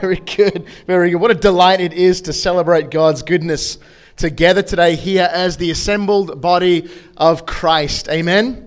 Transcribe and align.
Very 0.00 0.16
good. 0.16 0.66
Very 0.86 1.10
good. 1.10 1.20
What 1.20 1.30
a 1.30 1.34
delight 1.34 1.80
it 1.80 1.92
is 1.92 2.20
to 2.22 2.32
celebrate 2.32 2.90
God's 2.90 3.22
goodness 3.22 3.78
together 4.16 4.62
today 4.62 4.94
here 4.94 5.28
as 5.32 5.56
the 5.56 5.70
assembled 5.70 6.40
body 6.40 6.90
of 7.16 7.46
Christ. 7.46 8.08
Amen. 8.08 8.62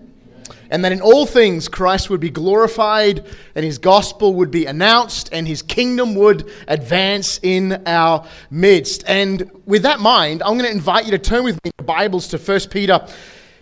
And 0.72 0.86
that 0.86 0.92
in 0.92 1.02
all 1.02 1.26
things 1.26 1.68
Christ 1.68 2.10
would 2.10 2.20
be 2.20 2.30
glorified 2.30 3.26
and 3.56 3.66
his 3.66 3.78
gospel 3.78 4.36
would 4.36 4.52
be 4.52 4.66
announced 4.66 5.30
and 5.32 5.48
his 5.48 5.62
kingdom 5.62 6.16
would 6.16 6.52
advance 6.68 7.40
in 7.44 7.84
our 7.88 8.26
midst. 8.50 9.04
And 9.08 9.52
with 9.66 9.84
that 9.84 10.00
mind, 10.00 10.42
I'm 10.44 10.54
going 10.58 10.70
to 10.70 10.72
invite 10.72 11.06
you 11.06 11.12
to 11.12 11.20
turn 11.20 11.44
with 11.44 11.60
me 11.64 11.72
Bibles 11.84 12.28
to 12.30 12.38
1 12.38 12.60
Peter 12.70 13.08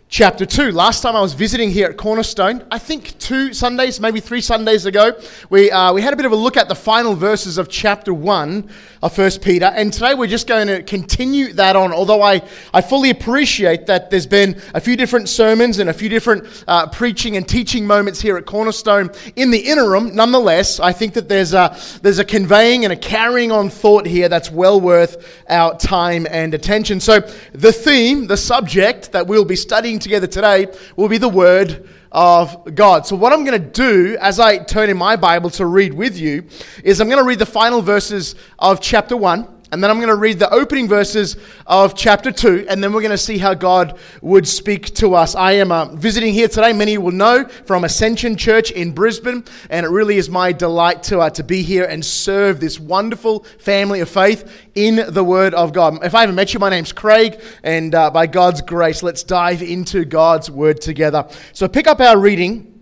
chapter 0.10 0.46
2. 0.46 0.72
Last 0.72 1.02
time 1.02 1.18
I 1.18 1.22
was 1.22 1.34
visiting 1.34 1.70
here 1.70 1.90
at 1.90 1.98
Cornerstone, 1.98 2.66
I 2.72 2.80
think 2.80 3.18
two 3.20 3.54
Sundays, 3.54 4.00
maybe 4.00 4.22
three 4.22 4.40
Sundays 4.40 4.86
ago, 4.86 5.20
we, 5.50 5.70
uh, 5.70 5.92
we 5.92 6.02
had 6.02 6.14
a 6.14 6.16
bit 6.16 6.26
of 6.26 6.32
a 6.32 6.36
look 6.36 6.56
at 6.56 6.70
the 6.70 6.76
final 6.76 7.14
verses 7.14 7.58
of 7.58 7.68
chapter 7.68 8.14
1 8.14 8.70
of 9.04 9.14
First 9.14 9.42
Peter. 9.42 9.66
And 9.66 9.92
today 9.92 10.14
we're 10.14 10.28
just 10.28 10.48
going 10.48 10.68
to 10.68 10.82
continue 10.82 11.52
that 11.54 11.76
on, 11.76 11.92
although 11.92 12.22
I, 12.22 12.42
I 12.74 12.82
fully 12.82 13.10
appreciate 13.10 13.86
that 13.88 14.10
there's 14.10 14.26
been 14.26 14.62
a 14.74 14.80
few 14.80 14.96
different 14.96 15.28
sermons 15.28 15.80
and 15.80 15.90
a 15.90 15.94
few 15.94 16.08
different 16.08 16.64
uh, 16.68 16.88
preaching 16.88 17.36
and 17.36 17.48
teaching 17.48 17.86
moments 17.86 18.22
here 18.22 18.38
at 18.38 18.46
Cornerstone. 18.46 19.12
In 19.36 19.52
the 19.52 19.60
interim, 19.60 20.16
nonetheless, 20.16 20.80
I 20.80 20.94
think 20.94 21.16
that 21.16 21.28
there's 21.28 21.54
a, 21.54 21.78
there's 22.02 22.20
a 22.20 22.26
conveying 22.26 22.86
and 22.86 22.94
a 22.94 22.98
carrying 22.98 23.52
on 23.52 23.70
thought 23.70 24.06
here 24.06 24.30
that's 24.30 24.50
well 24.50 24.80
worth 24.80 25.44
our 25.50 25.78
time 25.78 26.26
and 26.30 26.54
attention. 26.54 27.02
So 27.02 27.20
the 27.52 27.74
theme, 27.74 28.28
the 28.28 28.38
subject 28.38 29.12
that 29.12 29.28
we'll 29.28 29.46
be 29.46 29.58
studying 29.58 29.97
together 30.00 30.28
today 30.28 30.68
will 30.96 31.10
be 31.10 31.18
the 31.18 31.30
Word 31.30 31.88
of 32.12 32.76
God. 32.76 33.06
So, 33.06 33.16
what 33.16 33.34
I'm 33.34 33.44
going 33.44 33.62
to 33.62 33.70
do 33.70 34.18
as 34.20 34.40
I 34.40 34.58
turn 34.58 34.90
in 34.90 34.98
my 34.98 35.16
Bible 35.16 35.50
to 35.52 35.66
read 35.66 35.94
with 35.94 36.18
you 36.18 36.46
is 36.84 37.02
I'm 37.02 37.08
going 37.08 37.20
to 37.20 37.28
read 37.28 37.40
the 37.40 37.46
final 37.46 37.82
verses 37.82 38.36
of 38.60 38.82
chapter 38.82 39.18
1. 39.18 39.57
And 39.70 39.84
then 39.84 39.92
I'm 39.92 39.98
going 39.98 40.08
to 40.08 40.16
read 40.16 40.40
the 40.40 40.50
opening 40.50 40.88
verses 40.88 41.36
of 41.66 41.94
chapter 41.94 42.32
2, 42.32 42.68
and 42.70 42.82
then 42.82 42.94
we're 42.94 43.02
going 43.02 43.12
to 43.12 43.18
see 43.18 43.38
how 43.38 43.54
God 43.54 44.00
would 44.22 44.48
speak 44.48 44.96
to 44.96 45.14
us. 45.14 45.36
I 45.36 45.54
am 45.54 45.74
uh, 45.74 45.94
visiting 45.94 46.34
here 46.34 46.48
today, 46.48 46.72
many 46.72 46.98
will 46.98 47.12
know, 47.12 47.44
from 47.66 47.84
Ascension 47.84 48.38
Church 48.38 48.72
in 48.72 48.94
Brisbane, 48.94 49.44
and 49.70 49.86
it 49.86 49.90
really 49.90 50.16
is 50.16 50.30
my 50.30 50.54
delight 50.54 51.04
to, 51.04 51.20
uh, 51.20 51.30
to 51.32 51.44
be 51.44 51.64
here 51.64 51.84
and 51.84 52.06
serve 52.06 52.62
this 52.62 52.80
wonderful 52.80 53.44
family 53.60 54.00
of 54.00 54.08
faith 54.08 54.50
in 54.76 55.14
the 55.14 55.24
Word 55.24 55.54
of 55.54 55.74
God. 55.74 56.02
If 56.02 56.16
I 56.16 56.22
haven't 56.22 56.36
met 56.36 56.54
you, 56.54 56.62
my 56.62 56.70
name's 56.70 56.94
Craig, 56.94 57.42
and 57.62 57.94
uh, 57.94 58.10
by 58.10 58.26
God's 58.26 58.62
grace, 58.62 59.04
let's 59.04 59.24
dive 59.24 59.62
into 59.62 60.06
God's 60.06 60.50
Word 60.50 60.80
together. 60.80 61.28
So 61.52 61.68
pick 61.68 61.88
up 61.88 62.00
our 62.00 62.18
reading 62.18 62.74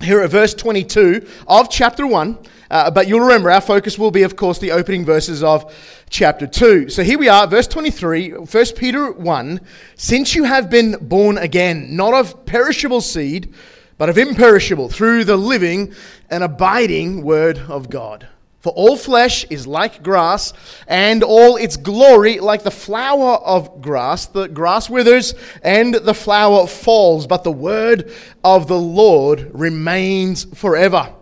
here 0.00 0.20
at 0.20 0.30
verse 0.30 0.54
22 0.54 1.26
of 1.48 1.68
chapter 1.68 2.06
1. 2.06 2.38
Uh, 2.70 2.90
but 2.90 3.08
you'll 3.08 3.20
remember 3.20 3.50
our 3.50 3.60
focus 3.60 3.98
will 3.98 4.10
be, 4.10 4.22
of 4.22 4.36
course, 4.36 4.58
the 4.58 4.72
opening 4.72 5.04
verses 5.04 5.42
of 5.42 5.74
chapter 6.10 6.46
2. 6.46 6.88
So 6.90 7.02
here 7.02 7.18
we 7.18 7.28
are, 7.28 7.46
verse 7.46 7.66
23, 7.66 8.30
1 8.30 8.46
Peter 8.76 9.12
1. 9.12 9.60
Since 9.96 10.34
you 10.34 10.44
have 10.44 10.68
been 10.68 10.96
born 11.00 11.38
again, 11.38 11.96
not 11.96 12.14
of 12.14 12.44
perishable 12.44 13.00
seed, 13.00 13.54
but 13.96 14.08
of 14.08 14.18
imperishable, 14.18 14.88
through 14.88 15.24
the 15.24 15.36
living 15.36 15.94
and 16.30 16.44
abiding 16.44 17.22
word 17.22 17.58
of 17.58 17.90
God. 17.90 18.28
For 18.60 18.72
all 18.72 18.96
flesh 18.96 19.44
is 19.50 19.66
like 19.66 20.02
grass, 20.02 20.52
and 20.86 21.22
all 21.22 21.56
its 21.56 21.76
glory 21.76 22.40
like 22.40 22.64
the 22.64 22.70
flower 22.70 23.36
of 23.36 23.80
grass. 23.80 24.26
The 24.26 24.48
grass 24.48 24.90
withers, 24.90 25.34
and 25.62 25.94
the 25.94 26.14
flower 26.14 26.66
falls, 26.66 27.26
but 27.26 27.44
the 27.44 27.52
word 27.52 28.12
of 28.42 28.66
the 28.66 28.78
Lord 28.78 29.50
remains 29.54 30.44
forever. 30.58 31.14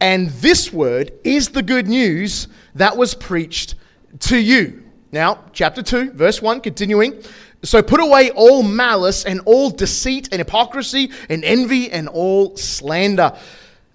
And 0.00 0.28
this 0.30 0.72
word 0.72 1.12
is 1.24 1.50
the 1.50 1.62
good 1.62 1.88
news 1.88 2.48
that 2.74 2.96
was 2.96 3.14
preached 3.14 3.74
to 4.20 4.38
you. 4.38 4.82
Now, 5.12 5.44
chapter 5.52 5.82
2, 5.82 6.12
verse 6.12 6.42
1, 6.42 6.60
continuing. 6.60 7.22
So 7.62 7.82
put 7.82 8.00
away 8.00 8.30
all 8.30 8.62
malice 8.62 9.24
and 9.24 9.40
all 9.46 9.70
deceit 9.70 10.28
and 10.32 10.40
hypocrisy 10.40 11.10
and 11.30 11.44
envy 11.44 11.90
and 11.90 12.08
all 12.08 12.56
slander. 12.56 13.32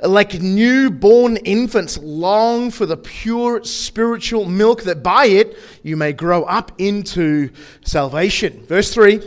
Like 0.01 0.41
newborn 0.41 1.37
infants, 1.37 1.97
long 1.97 2.71
for 2.71 2.85
the 2.85 2.95
pure 2.95 3.63
spiritual 3.66 4.45
milk 4.45 4.83
that 4.83 5.03
by 5.03 5.25
it 5.25 5.57
you 5.83 5.97
may 5.97 6.13
grow 6.13 6.43
up 6.43 6.71
into 6.77 7.49
salvation. 7.83 8.66
Verse 8.66 8.93
3 8.93 9.21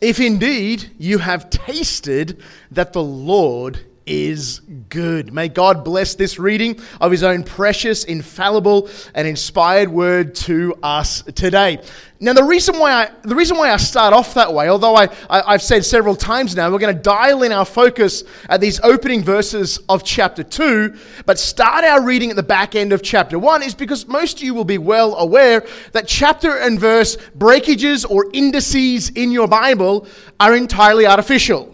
If 0.00 0.20
indeed 0.20 0.90
you 0.98 1.18
have 1.18 1.50
tasted 1.50 2.42
that 2.70 2.94
the 2.94 3.02
Lord 3.02 3.80
is 4.06 4.60
good. 4.88 5.32
May 5.32 5.48
God 5.48 5.84
bless 5.84 6.14
this 6.14 6.38
reading 6.38 6.80
of 7.00 7.10
His 7.10 7.22
own 7.22 7.42
precious, 7.42 8.04
infallible, 8.04 8.88
and 9.14 9.26
inspired 9.26 9.88
word 9.88 10.34
to 10.36 10.74
us 10.82 11.22
today. 11.22 11.80
Now, 12.20 12.32
the 12.32 12.44
reason 12.44 12.78
why 12.78 12.92
I, 12.92 13.10
the 13.22 13.34
reason 13.34 13.56
why 13.56 13.70
I 13.70 13.76
start 13.76 14.14
off 14.14 14.34
that 14.34 14.52
way, 14.52 14.68
although 14.68 14.94
I, 14.94 15.08
I, 15.28 15.52
have 15.52 15.62
said 15.62 15.84
several 15.84 16.14
times 16.14 16.54
now, 16.54 16.70
we're 16.70 16.78
going 16.78 16.96
to 16.96 17.02
dial 17.02 17.42
in 17.42 17.52
our 17.52 17.64
focus 17.64 18.24
at 18.48 18.60
these 18.60 18.80
opening 18.80 19.22
verses 19.22 19.78
of 19.88 20.04
chapter 20.04 20.42
2, 20.42 20.96
but 21.26 21.38
start 21.38 21.84
our 21.84 22.02
reading 22.02 22.30
at 22.30 22.36
the 22.36 22.42
back 22.42 22.76
end 22.76 22.92
of 22.92 23.02
chapter 23.02 23.38
1, 23.38 23.62
is 23.62 23.74
because 23.74 24.06
most 24.06 24.38
of 24.38 24.42
you 24.44 24.54
will 24.54 24.64
be 24.64 24.78
well 24.78 25.16
aware 25.16 25.66
that 25.92 26.06
chapter 26.06 26.56
and 26.56 26.78
verse 26.78 27.18
breakages 27.34 28.04
or 28.04 28.30
indices 28.32 29.10
in 29.10 29.30
your 29.30 29.48
Bible 29.48 30.06
are 30.38 30.54
entirely 30.54 31.06
artificial. 31.06 31.73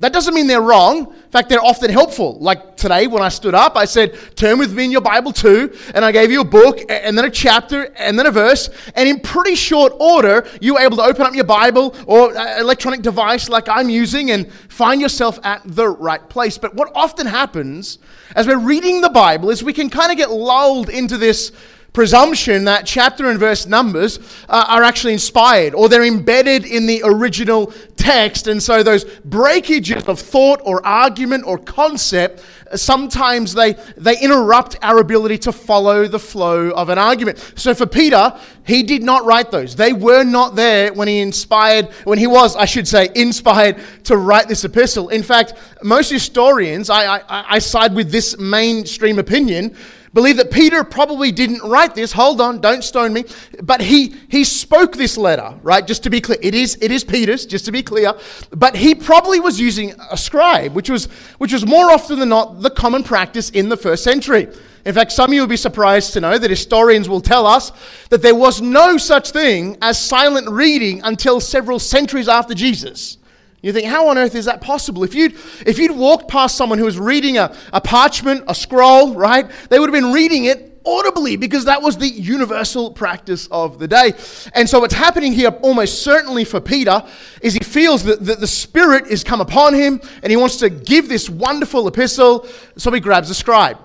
That 0.00 0.12
doesn't 0.12 0.34
mean 0.34 0.48
they're 0.48 0.60
wrong. 0.60 1.06
In 1.06 1.30
fact, 1.30 1.48
they're 1.48 1.62
often 1.62 1.88
helpful. 1.88 2.36
Like 2.40 2.76
today, 2.76 3.06
when 3.06 3.22
I 3.22 3.28
stood 3.28 3.54
up, 3.54 3.76
I 3.76 3.84
said, 3.84 4.18
Turn 4.34 4.58
with 4.58 4.72
me 4.72 4.84
in 4.84 4.90
your 4.90 5.00
Bible 5.00 5.32
too. 5.32 5.72
And 5.94 6.04
I 6.04 6.10
gave 6.10 6.32
you 6.32 6.40
a 6.40 6.44
book, 6.44 6.80
and 6.90 7.16
then 7.16 7.24
a 7.24 7.30
chapter, 7.30 7.84
and 7.96 8.18
then 8.18 8.26
a 8.26 8.32
verse. 8.32 8.70
And 8.96 9.08
in 9.08 9.20
pretty 9.20 9.54
short 9.54 9.92
order, 10.00 10.48
you 10.60 10.74
were 10.74 10.80
able 10.80 10.96
to 10.96 11.02
open 11.04 11.22
up 11.22 11.34
your 11.34 11.44
Bible 11.44 11.94
or 12.06 12.36
uh, 12.36 12.58
electronic 12.58 13.02
device 13.02 13.48
like 13.48 13.68
I'm 13.68 13.88
using 13.88 14.32
and 14.32 14.52
find 14.52 15.00
yourself 15.00 15.38
at 15.44 15.62
the 15.64 15.88
right 15.88 16.28
place. 16.28 16.58
But 16.58 16.74
what 16.74 16.90
often 16.96 17.26
happens 17.26 17.98
as 18.34 18.48
we're 18.48 18.58
reading 18.58 19.00
the 19.00 19.10
Bible 19.10 19.50
is 19.50 19.62
we 19.62 19.72
can 19.72 19.90
kind 19.90 20.10
of 20.10 20.16
get 20.16 20.30
lulled 20.30 20.88
into 20.88 21.16
this 21.16 21.52
presumption 21.94 22.64
that 22.64 22.84
chapter 22.84 23.30
and 23.30 23.38
verse 23.38 23.66
numbers 23.66 24.18
uh, 24.48 24.66
are 24.68 24.82
actually 24.82 25.12
inspired 25.12 25.74
or 25.74 25.88
they're 25.88 26.04
embedded 26.04 26.66
in 26.66 26.86
the 26.86 27.00
original 27.04 27.72
text. 27.96 28.48
And 28.48 28.60
so 28.60 28.82
those 28.82 29.04
breakages 29.04 30.04
of 30.04 30.18
thought 30.18 30.60
or 30.64 30.84
argument 30.84 31.44
or 31.46 31.56
concept, 31.56 32.44
uh, 32.70 32.76
sometimes 32.76 33.54
they, 33.54 33.74
they 33.96 34.18
interrupt 34.20 34.76
our 34.82 34.98
ability 34.98 35.38
to 35.38 35.52
follow 35.52 36.08
the 36.08 36.18
flow 36.18 36.70
of 36.70 36.88
an 36.88 36.98
argument. 36.98 37.38
So 37.54 37.72
for 37.74 37.86
Peter, 37.86 38.36
he 38.66 38.82
did 38.82 39.04
not 39.04 39.24
write 39.24 39.52
those. 39.52 39.76
They 39.76 39.92
were 39.92 40.24
not 40.24 40.56
there 40.56 40.92
when 40.92 41.06
he 41.06 41.20
inspired, 41.20 41.92
when 42.02 42.18
he 42.18 42.26
was, 42.26 42.56
I 42.56 42.64
should 42.64 42.88
say, 42.88 43.08
inspired 43.14 43.80
to 44.04 44.16
write 44.16 44.48
this 44.48 44.64
epistle. 44.64 45.10
In 45.10 45.22
fact, 45.22 45.54
most 45.84 46.10
historians, 46.10 46.90
I, 46.90 47.18
I, 47.18 47.44
I 47.50 47.58
side 47.60 47.94
with 47.94 48.10
this 48.10 48.36
mainstream 48.36 49.20
opinion, 49.20 49.76
believe 50.14 50.36
that 50.38 50.50
Peter 50.50 50.84
probably 50.84 51.32
didn't 51.32 51.60
write 51.62 51.94
this. 51.94 52.12
Hold 52.12 52.40
on, 52.40 52.60
don't 52.60 52.82
stone 52.82 53.12
me. 53.12 53.24
But 53.62 53.80
he, 53.82 54.14
he 54.28 54.44
spoke 54.44 54.96
this 54.96 55.18
letter, 55.18 55.54
right? 55.62 55.86
Just 55.86 56.04
to 56.04 56.10
be 56.10 56.20
clear. 56.20 56.38
It 56.40 56.54
is, 56.54 56.78
it 56.80 56.90
is 56.90 57.04
Peter's, 57.04 57.44
just 57.44 57.64
to 57.66 57.72
be 57.72 57.82
clear. 57.82 58.14
But 58.50 58.76
he 58.76 58.94
probably 58.94 59.40
was 59.40 59.60
using 59.60 59.92
a 60.10 60.16
scribe, 60.16 60.72
which 60.72 60.88
was, 60.88 61.06
which 61.38 61.52
was 61.52 61.66
more 61.66 61.90
often 61.90 62.18
than 62.18 62.30
not 62.30 62.62
the 62.62 62.70
common 62.70 63.02
practice 63.02 63.50
in 63.50 63.68
the 63.68 63.76
first 63.76 64.04
century. 64.04 64.48
In 64.86 64.94
fact, 64.94 65.12
some 65.12 65.30
of 65.30 65.34
you 65.34 65.40
will 65.40 65.48
be 65.48 65.56
surprised 65.56 66.12
to 66.12 66.20
know 66.20 66.38
that 66.38 66.50
historians 66.50 67.08
will 67.08 67.20
tell 67.20 67.46
us 67.46 67.72
that 68.10 68.22
there 68.22 68.34
was 68.34 68.60
no 68.60 68.96
such 68.96 69.30
thing 69.30 69.78
as 69.82 69.98
silent 69.98 70.48
reading 70.48 71.00
until 71.04 71.40
several 71.40 71.78
centuries 71.78 72.28
after 72.28 72.54
Jesus. 72.54 73.18
You 73.64 73.72
think, 73.72 73.86
how 73.86 74.08
on 74.08 74.18
earth 74.18 74.34
is 74.34 74.44
that 74.44 74.60
possible? 74.60 75.04
If 75.04 75.14
you'd, 75.14 75.36
if 75.64 75.78
you'd 75.78 75.96
walked 75.96 76.28
past 76.28 76.54
someone 76.54 76.78
who 76.78 76.84
was 76.84 76.98
reading 76.98 77.38
a, 77.38 77.56
a 77.72 77.80
parchment, 77.80 78.44
a 78.46 78.54
scroll, 78.54 79.14
right, 79.14 79.50
they 79.70 79.78
would 79.78 79.88
have 79.88 80.02
been 80.02 80.12
reading 80.12 80.44
it 80.44 80.78
audibly 80.84 81.36
because 81.36 81.64
that 81.64 81.80
was 81.80 81.96
the 81.96 82.06
universal 82.06 82.90
practice 82.90 83.46
of 83.46 83.78
the 83.78 83.88
day. 83.88 84.12
And 84.52 84.68
so, 84.68 84.80
what's 84.80 84.92
happening 84.92 85.32
here, 85.32 85.48
almost 85.62 86.02
certainly 86.02 86.44
for 86.44 86.60
Peter, 86.60 87.02
is 87.40 87.54
he 87.54 87.60
feels 87.60 88.04
that, 88.04 88.22
that 88.26 88.38
the 88.38 88.46
Spirit 88.46 89.06
is 89.06 89.24
come 89.24 89.40
upon 89.40 89.72
him 89.72 89.98
and 90.22 90.30
he 90.30 90.36
wants 90.36 90.58
to 90.58 90.68
give 90.68 91.08
this 91.08 91.30
wonderful 91.30 91.88
epistle. 91.88 92.46
So, 92.76 92.92
he 92.92 93.00
grabs 93.00 93.30
a 93.30 93.34
scribe. 93.34 93.78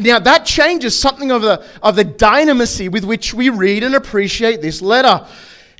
Now, 0.00 0.18
that 0.18 0.46
changes 0.46 0.98
something 0.98 1.30
of 1.30 1.42
the, 1.42 1.62
of 1.82 1.94
the 1.94 2.06
dynamisy 2.06 2.88
with 2.88 3.04
which 3.04 3.34
we 3.34 3.50
read 3.50 3.84
and 3.84 3.94
appreciate 3.94 4.62
this 4.62 4.80
letter. 4.80 5.26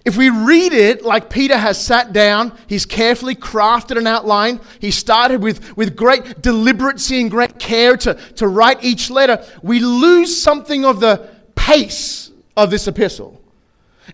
If 0.04 0.18
we 0.18 0.28
read 0.28 0.74
it 0.74 1.02
like 1.02 1.30
Peter 1.30 1.56
has 1.56 1.82
sat 1.82 2.12
down, 2.12 2.56
he's 2.66 2.84
carefully 2.84 3.34
crafted 3.34 3.96
an 3.96 4.06
outline, 4.06 4.60
he 4.78 4.90
started 4.90 5.40
with, 5.40 5.76
with 5.78 5.96
great 5.96 6.42
deliberacy 6.42 7.22
and 7.22 7.30
great 7.30 7.58
care 7.58 7.96
to, 7.98 8.14
to 8.36 8.46
write 8.46 8.84
each 8.84 9.08
letter, 9.10 9.42
we 9.62 9.80
lose 9.80 10.40
something 10.40 10.84
of 10.84 11.00
the 11.00 11.30
pace 11.54 12.30
of 12.54 12.70
this 12.70 12.86
epistle. 12.86 13.40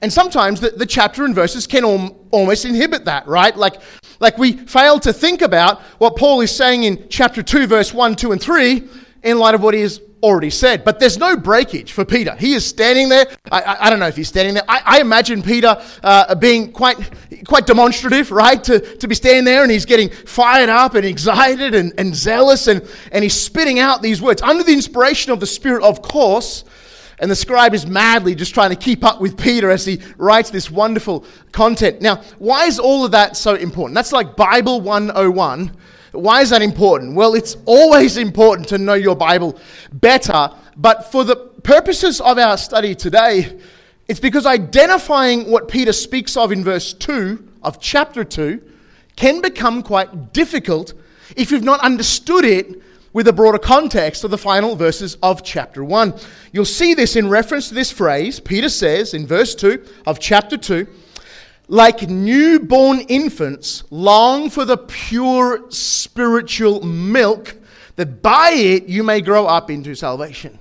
And 0.00 0.12
sometimes 0.12 0.60
the, 0.60 0.70
the 0.70 0.86
chapter 0.86 1.24
and 1.24 1.34
verses 1.34 1.66
can 1.66 1.84
al- 1.84 2.16
almost 2.30 2.64
inhibit 2.64 3.06
that, 3.06 3.26
right? 3.26 3.56
Like, 3.56 3.80
like 4.20 4.38
we 4.38 4.52
fail 4.52 5.00
to 5.00 5.12
think 5.12 5.42
about 5.42 5.80
what 5.98 6.14
Paul 6.14 6.40
is 6.40 6.54
saying 6.54 6.84
in 6.84 7.08
chapter 7.08 7.42
2, 7.42 7.66
verse 7.66 7.92
1, 7.92 8.14
2, 8.14 8.30
and 8.30 8.40
3 8.40 8.88
in 9.24 9.38
light 9.40 9.56
of 9.56 9.62
what 9.62 9.74
he 9.74 9.80
has 9.80 10.00
already 10.22 10.50
said. 10.50 10.84
But 10.84 11.00
there's 11.00 11.18
no 11.18 11.36
breakage 11.36 11.92
for 11.92 12.04
Peter. 12.04 12.34
He 12.36 12.54
is 12.54 12.64
standing 12.66 13.08
there. 13.08 13.26
I, 13.50 13.60
I, 13.60 13.86
I 13.86 13.90
don't 13.90 13.98
know 13.98 14.08
if 14.08 14.16
he's 14.16 14.28
standing 14.28 14.54
there. 14.54 14.64
I, 14.68 14.82
I 14.84 15.00
imagine 15.00 15.42
Peter 15.42 15.80
uh, 16.02 16.34
being 16.34 16.72
quite, 16.72 16.98
quite 17.46 17.66
demonstrative, 17.66 18.30
right? 18.30 18.62
To, 18.64 18.80
to 18.96 19.08
be 19.08 19.14
standing 19.14 19.44
there 19.44 19.62
and 19.62 19.70
he's 19.70 19.86
getting 19.86 20.10
fired 20.10 20.68
up 20.68 20.94
and 20.94 21.04
excited 21.04 21.74
and, 21.74 21.92
and 21.98 22.14
zealous 22.14 22.66
and, 22.66 22.86
and 23.12 23.22
he's 23.22 23.34
spitting 23.34 23.78
out 23.78 24.02
these 24.02 24.20
words 24.20 24.42
under 24.42 24.62
the 24.62 24.72
inspiration 24.72 25.32
of 25.32 25.40
the 25.40 25.46
Spirit, 25.46 25.82
of 25.82 26.02
course. 26.02 26.64
And 27.20 27.30
the 27.30 27.36
scribe 27.36 27.74
is 27.74 27.86
madly 27.86 28.34
just 28.34 28.54
trying 28.54 28.70
to 28.70 28.76
keep 28.76 29.04
up 29.04 29.20
with 29.20 29.36
Peter 29.36 29.70
as 29.70 29.84
he 29.84 30.00
writes 30.16 30.48
this 30.48 30.70
wonderful 30.70 31.26
content. 31.52 32.00
Now, 32.00 32.22
why 32.38 32.64
is 32.64 32.78
all 32.78 33.04
of 33.04 33.10
that 33.10 33.36
so 33.36 33.56
important? 33.56 33.94
That's 33.94 34.12
like 34.12 34.36
Bible 34.36 34.80
101 34.80 35.76
why 36.12 36.40
is 36.40 36.50
that 36.50 36.62
important? 36.62 37.14
Well, 37.14 37.34
it's 37.34 37.56
always 37.66 38.16
important 38.16 38.68
to 38.68 38.78
know 38.78 38.94
your 38.94 39.16
Bible 39.16 39.58
better, 39.92 40.50
but 40.76 41.10
for 41.10 41.24
the 41.24 41.36
purposes 41.36 42.20
of 42.20 42.38
our 42.38 42.56
study 42.56 42.94
today, 42.94 43.58
it's 44.08 44.20
because 44.20 44.46
identifying 44.46 45.50
what 45.50 45.68
Peter 45.68 45.92
speaks 45.92 46.36
of 46.36 46.50
in 46.50 46.64
verse 46.64 46.92
2 46.92 47.48
of 47.62 47.80
chapter 47.80 48.24
2 48.24 48.60
can 49.14 49.40
become 49.40 49.82
quite 49.82 50.32
difficult 50.32 50.94
if 51.36 51.50
you've 51.50 51.62
not 51.62 51.80
understood 51.80 52.44
it 52.44 52.82
with 53.12 53.28
a 53.28 53.32
broader 53.32 53.58
context 53.58 54.24
of 54.24 54.30
the 54.30 54.38
final 54.38 54.76
verses 54.76 55.16
of 55.22 55.42
chapter 55.42 55.84
1. 55.84 56.14
You'll 56.52 56.64
see 56.64 56.94
this 56.94 57.16
in 57.16 57.28
reference 57.28 57.68
to 57.68 57.74
this 57.74 57.90
phrase. 57.90 58.40
Peter 58.40 58.68
says 58.68 59.14
in 59.14 59.26
verse 59.26 59.54
2 59.54 59.84
of 60.06 60.18
chapter 60.18 60.56
2 60.56 60.86
like 61.70 62.08
newborn 62.08 62.98
infants, 63.02 63.84
long 63.90 64.50
for 64.50 64.64
the 64.64 64.76
pure 64.76 65.70
spiritual 65.70 66.82
milk, 66.84 67.54
that 67.94 68.20
by 68.20 68.50
it 68.50 68.88
you 68.88 69.04
may 69.04 69.20
grow 69.20 69.46
up 69.46 69.70
into 69.70 69.94
salvation. 69.94 70.58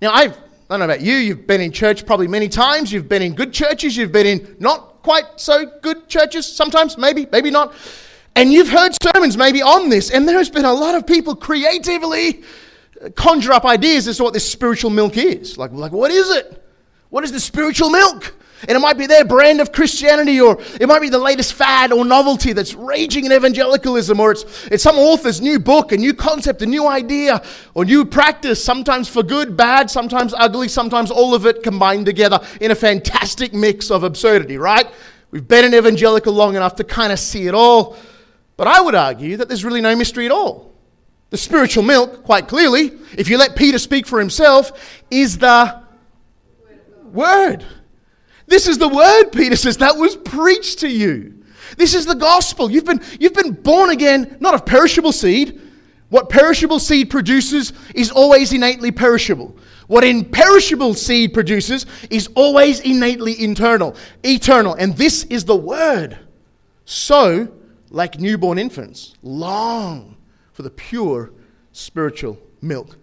Now, 0.00 0.12
I've, 0.12 0.36
I 0.36 0.38
don't 0.70 0.78
know 0.78 0.84
about 0.84 1.00
you, 1.00 1.16
you've 1.16 1.48
been 1.48 1.60
in 1.60 1.72
church 1.72 2.06
probably 2.06 2.28
many 2.28 2.48
times, 2.48 2.92
you've 2.92 3.08
been 3.08 3.22
in 3.22 3.34
good 3.34 3.52
churches, 3.52 3.96
you've 3.96 4.12
been 4.12 4.26
in 4.26 4.56
not 4.60 5.02
quite 5.02 5.24
so 5.34 5.66
good 5.82 6.08
churches, 6.08 6.46
sometimes, 6.46 6.96
maybe, 6.96 7.26
maybe 7.32 7.50
not. 7.50 7.74
And 8.36 8.52
you've 8.52 8.68
heard 8.68 8.92
sermons 9.02 9.36
maybe 9.36 9.62
on 9.62 9.88
this, 9.88 10.10
and 10.12 10.28
there's 10.28 10.50
been 10.50 10.64
a 10.64 10.72
lot 10.72 10.94
of 10.94 11.08
people 11.08 11.34
creatively 11.34 12.44
conjure 13.16 13.52
up 13.52 13.64
ideas 13.64 14.06
as 14.06 14.18
to 14.18 14.22
what 14.22 14.32
this 14.32 14.48
spiritual 14.48 14.90
milk 14.90 15.16
is. 15.16 15.58
Like, 15.58 15.72
like 15.72 15.90
what 15.90 16.12
is 16.12 16.30
it? 16.30 16.62
What 17.10 17.24
is 17.24 17.32
the 17.32 17.40
spiritual 17.40 17.90
milk? 17.90 18.32
And 18.62 18.70
it 18.70 18.80
might 18.80 18.96
be 18.96 19.06
their 19.06 19.24
brand 19.24 19.60
of 19.60 19.70
Christianity, 19.70 20.40
or 20.40 20.58
it 20.80 20.88
might 20.88 21.02
be 21.02 21.10
the 21.10 21.18
latest 21.18 21.52
fad 21.52 21.92
or 21.92 22.04
novelty 22.04 22.52
that's 22.52 22.74
raging 22.74 23.26
in 23.26 23.32
evangelicalism, 23.32 24.18
or 24.18 24.32
it's, 24.32 24.66
it's 24.68 24.82
some 24.82 24.96
author's 24.96 25.40
new 25.40 25.58
book, 25.58 25.92
a 25.92 25.96
new 25.96 26.14
concept, 26.14 26.62
a 26.62 26.66
new 26.66 26.86
idea, 26.86 27.42
or 27.74 27.84
new 27.84 28.04
practice, 28.04 28.62
sometimes 28.64 29.08
for 29.08 29.22
good, 29.22 29.56
bad, 29.56 29.90
sometimes 29.90 30.32
ugly, 30.36 30.68
sometimes 30.68 31.10
all 31.10 31.34
of 31.34 31.44
it 31.44 31.62
combined 31.62 32.06
together 32.06 32.40
in 32.60 32.70
a 32.70 32.74
fantastic 32.74 33.52
mix 33.52 33.90
of 33.90 34.04
absurdity, 34.04 34.56
right? 34.56 34.86
We've 35.30 35.46
been 35.46 35.64
an 35.64 35.74
evangelical 35.74 36.32
long 36.32 36.56
enough 36.56 36.76
to 36.76 36.84
kind 36.84 37.12
of 37.12 37.18
see 37.18 37.46
it 37.46 37.54
all. 37.54 37.96
But 38.56 38.68
I 38.68 38.80
would 38.80 38.94
argue 38.94 39.36
that 39.36 39.48
there's 39.48 39.64
really 39.64 39.82
no 39.82 39.94
mystery 39.94 40.24
at 40.24 40.32
all. 40.32 40.72
The 41.28 41.36
spiritual 41.36 41.82
milk, 41.82 42.24
quite 42.24 42.48
clearly, 42.48 42.92
if 43.18 43.28
you 43.28 43.36
let 43.36 43.56
Peter 43.56 43.78
speak 43.78 44.06
for 44.06 44.18
himself, 44.18 45.02
is 45.10 45.38
the 45.38 45.82
word. 47.12 47.64
This 48.46 48.68
is 48.68 48.78
the 48.78 48.88
word, 48.88 49.30
Peter 49.30 49.56
says, 49.56 49.78
that 49.78 49.96
was 49.96 50.16
preached 50.16 50.80
to 50.80 50.88
you. 50.88 51.42
This 51.76 51.94
is 51.94 52.06
the 52.06 52.14
gospel. 52.14 52.70
You've 52.70 52.84
been, 52.84 53.02
you've 53.18 53.34
been 53.34 53.52
born 53.52 53.90
again, 53.90 54.36
not 54.40 54.54
of 54.54 54.64
perishable 54.64 55.12
seed. 55.12 55.60
What 56.08 56.28
perishable 56.28 56.78
seed 56.78 57.10
produces 57.10 57.72
is 57.94 58.10
always 58.10 58.52
innately 58.52 58.92
perishable. 58.92 59.56
What 59.88 60.04
imperishable 60.04 60.94
seed 60.94 61.34
produces 61.34 61.86
is 62.10 62.28
always 62.34 62.80
innately 62.80 63.42
internal, 63.42 63.96
eternal. 64.24 64.74
And 64.74 64.96
this 64.96 65.24
is 65.24 65.44
the 65.44 65.56
word. 65.56 66.18
So, 66.84 67.52
like 67.90 68.20
newborn 68.20 68.58
infants, 68.58 69.14
long 69.22 70.16
for 70.52 70.62
the 70.62 70.70
pure 70.70 71.32
spiritual 71.72 72.38
milk. 72.62 72.96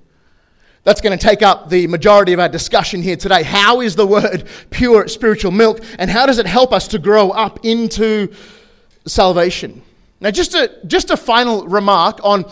That's 0.84 1.00
going 1.00 1.18
to 1.18 1.24
take 1.24 1.42
up 1.42 1.70
the 1.70 1.88
majority 1.88 2.34
of 2.34 2.40
our 2.40 2.50
discussion 2.50 3.02
here 3.02 3.16
today. 3.16 3.44
How 3.44 3.80
is 3.80 3.96
the 3.96 4.06
word 4.06 4.44
pure 4.70 5.08
spiritual 5.08 5.52
milk, 5.52 5.80
and 5.98 6.10
how 6.12 6.26
does 6.26 6.40
it 6.40 6.46
help 6.46 6.74
us 6.74 6.90
to 6.90 7.00
grow 7.00 7.30
up 7.30 7.64
into 7.64 8.34
salvation? 9.06 9.82
Now, 10.20 10.32
just 10.32 10.56
a, 10.56 10.72
just 10.86 11.10
a 11.10 11.18
final 11.18 11.66
remark 11.68 12.20
on, 12.24 12.46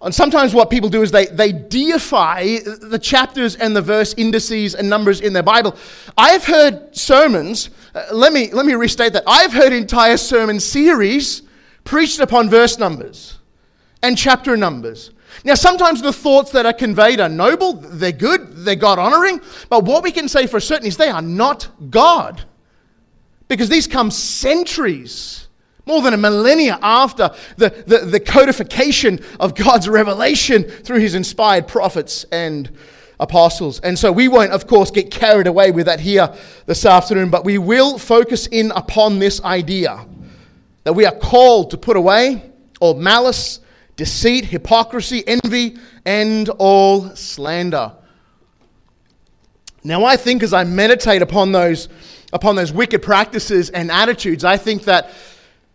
on 0.00 0.12
sometimes 0.12 0.54
what 0.54 0.70
people 0.70 0.88
do 0.88 1.02
is 1.02 1.10
they, 1.10 1.26
they 1.26 1.52
deify 1.52 2.58
the 2.64 2.98
chapters 2.98 3.56
and 3.56 3.76
the 3.76 3.82
verse 3.82 4.14
indices 4.16 4.74
and 4.74 4.88
numbers 4.88 5.20
in 5.20 5.34
their 5.34 5.42
Bible. 5.42 5.76
I've 6.16 6.44
heard 6.44 6.96
sermons, 6.96 7.70
uh, 7.94 8.06
let, 8.12 8.32
me, 8.32 8.52
let 8.52 8.64
me 8.64 8.74
restate 8.74 9.12
that. 9.14 9.24
I've 9.26 9.52
heard 9.52 9.72
entire 9.72 10.16
sermon 10.16 10.60
series 10.60 11.42
preached 11.84 12.20
upon 12.20 12.48
verse 12.48 12.78
numbers 12.78 13.38
and 14.02 14.16
chapter 14.16 14.56
numbers 14.56 15.10
now, 15.44 15.54
sometimes 15.54 16.02
the 16.02 16.12
thoughts 16.12 16.50
that 16.52 16.66
are 16.66 16.72
conveyed 16.72 17.20
are 17.20 17.28
noble, 17.28 17.74
they're 17.74 18.12
good, 18.12 18.48
they're 18.64 18.74
God 18.74 18.98
honoring, 18.98 19.40
but 19.68 19.84
what 19.84 20.02
we 20.02 20.10
can 20.10 20.28
say 20.28 20.46
for 20.46 20.60
certain 20.60 20.86
is 20.86 20.96
they 20.96 21.08
are 21.08 21.22
not 21.22 21.68
God. 21.90 22.44
Because 23.48 23.68
these 23.68 23.86
come 23.86 24.10
centuries, 24.10 25.46
more 25.84 26.02
than 26.02 26.14
a 26.14 26.16
millennia 26.16 26.78
after 26.82 27.30
the, 27.56 27.70
the, 27.86 27.98
the 27.98 28.20
codification 28.20 29.20
of 29.38 29.54
God's 29.54 29.88
revelation 29.88 30.64
through 30.64 30.98
his 30.98 31.14
inspired 31.14 31.68
prophets 31.68 32.24
and 32.32 32.76
apostles. 33.20 33.78
And 33.80 33.96
so 33.96 34.10
we 34.10 34.26
won't, 34.26 34.50
of 34.50 34.66
course, 34.66 34.90
get 34.90 35.10
carried 35.10 35.46
away 35.46 35.70
with 35.70 35.86
that 35.86 36.00
here 36.00 36.34
this 36.66 36.84
afternoon, 36.84 37.30
but 37.30 37.44
we 37.44 37.58
will 37.58 37.98
focus 37.98 38.48
in 38.48 38.72
upon 38.72 39.20
this 39.20 39.40
idea 39.42 40.04
that 40.82 40.94
we 40.94 41.06
are 41.06 41.14
called 41.14 41.70
to 41.70 41.78
put 41.78 41.96
away 41.96 42.50
all 42.80 42.94
malice 42.94 43.60
deceit, 43.96 44.44
hypocrisy, 44.44 45.26
envy, 45.26 45.76
and 46.04 46.48
all 46.50 47.14
slander. 47.16 47.92
Now, 49.82 50.04
I 50.04 50.16
think 50.16 50.42
as 50.42 50.52
I 50.52 50.64
meditate 50.64 51.22
upon 51.22 51.52
those, 51.52 51.88
upon 52.32 52.56
those 52.56 52.72
wicked 52.72 53.02
practices 53.02 53.70
and 53.70 53.90
attitudes, 53.90 54.44
I 54.44 54.56
think 54.56 54.84
that 54.84 55.12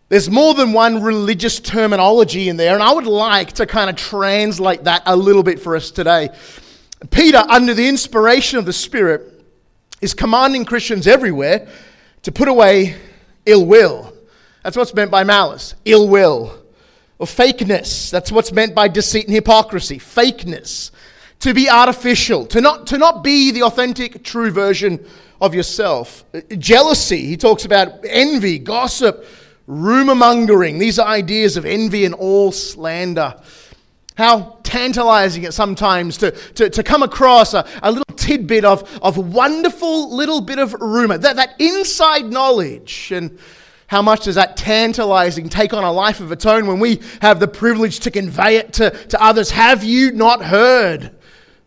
there's 0.08 0.30
more 0.30 0.54
than 0.54 0.72
one 0.72 1.02
religious 1.02 1.58
terminology 1.58 2.48
in 2.48 2.56
there, 2.56 2.74
and 2.74 2.82
I 2.82 2.92
would 2.92 3.06
like 3.06 3.54
to 3.54 3.66
kind 3.66 3.88
of 3.88 3.96
translate 3.96 4.84
that 4.84 5.02
a 5.06 5.16
little 5.16 5.42
bit 5.42 5.60
for 5.60 5.74
us 5.74 5.90
today. 5.90 6.28
Peter, 7.10 7.38
under 7.48 7.74
the 7.74 7.88
inspiration 7.88 8.58
of 8.58 8.66
the 8.66 8.72
Spirit, 8.72 9.22
is 10.00 10.14
commanding 10.14 10.64
Christians 10.64 11.06
everywhere 11.06 11.66
to 12.22 12.32
put 12.32 12.48
away 12.48 12.96
ill 13.46 13.64
will. 13.64 14.12
That's 14.62 14.76
what's 14.76 14.94
meant 14.94 15.10
by 15.10 15.24
malice 15.24 15.74
ill 15.84 16.08
will 16.08 16.61
or 17.22 17.26
fakeness. 17.26 18.10
That's 18.10 18.32
what's 18.32 18.50
meant 18.50 18.74
by 18.74 18.88
deceit 18.88 19.26
and 19.26 19.34
hypocrisy. 19.34 19.98
Fakeness. 19.98 20.90
To 21.40 21.54
be 21.54 21.70
artificial, 21.70 22.46
to 22.46 22.60
not, 22.60 22.88
to 22.88 22.98
not 22.98 23.22
be 23.22 23.52
the 23.52 23.62
authentic, 23.62 24.24
true 24.24 24.50
version 24.50 25.04
of 25.40 25.54
yourself. 25.54 26.24
Uh, 26.34 26.40
jealousy, 26.58 27.26
he 27.26 27.36
talks 27.36 27.64
about 27.64 28.04
envy, 28.04 28.58
gossip, 28.58 29.24
rumor 29.68 30.16
mongering. 30.16 30.78
These 30.78 30.98
are 30.98 31.06
ideas 31.06 31.56
of 31.56 31.64
envy 31.64 32.04
and 32.04 32.14
all 32.14 32.50
slander. 32.50 33.40
How 34.16 34.58
tantalizing 34.62 35.44
it 35.44 35.52
sometimes 35.52 36.18
to, 36.18 36.30
to, 36.30 36.70
to 36.70 36.82
come 36.82 37.02
across 37.02 37.54
a, 37.54 37.66
a 37.82 37.90
little 37.90 38.16
tidbit 38.16 38.64
of, 38.64 39.00
of 39.00 39.16
wonderful 39.16 40.14
little 40.14 40.40
bit 40.40 40.58
of 40.58 40.74
rumor, 40.74 41.18
that, 41.18 41.36
that 41.36 41.54
inside 41.60 42.26
knowledge. 42.26 43.12
And 43.12 43.38
how 43.92 44.00
much 44.00 44.24
does 44.24 44.36
that 44.36 44.56
tantalizing 44.56 45.50
take 45.50 45.74
on 45.74 45.84
a 45.84 45.92
life 45.92 46.20
of 46.20 46.32
its 46.32 46.46
own 46.46 46.66
when 46.66 46.80
we 46.80 46.98
have 47.20 47.38
the 47.38 47.46
privilege 47.46 48.00
to 48.00 48.10
convey 48.10 48.56
it 48.56 48.72
to, 48.72 48.88
to 49.08 49.22
others? 49.22 49.50
Have 49.50 49.84
you 49.84 50.12
not 50.12 50.42
heard 50.42 51.14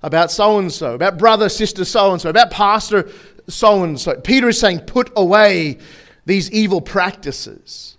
about 0.01 0.32
so 0.32 0.58
and 0.58 0.74
so, 0.74 0.96
about 0.96 1.20
brother, 1.20 1.50
sister, 1.50 1.86
so 1.86 2.13
and 2.13 2.20
so, 2.20 2.32
about 2.32 2.50
pastor, 2.50 3.12
so 3.48 3.84
and 3.84 4.01
so? 4.01 4.20
Peter 4.22 4.50
is 4.50 4.60
saying, 4.60 4.79
put 4.79 5.12
away 5.15 5.77
these 6.25 6.50
evil 6.50 6.82
practices. 6.82 7.96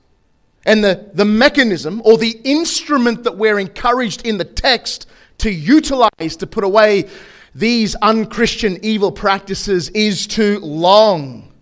And 0.64 0.82
the, 0.82 1.08
the 1.14 1.24
mechanism 1.24 2.02
or 2.04 2.18
the 2.18 2.40
instrument 2.42 3.22
that 3.22 3.38
we're 3.38 3.60
encouraged 3.60 4.26
in 4.26 4.38
the 4.38 4.44
text 4.44 5.06
to 5.38 5.52
utilize, 5.52 6.34
to 6.38 6.48
put 6.48 6.64
away 6.64 7.08
these 7.54 7.94
unchristian 8.02 8.80
evil 8.82 9.12
practices 9.12 9.88
is 9.90 10.26
to 10.26 10.58
long 10.58 11.52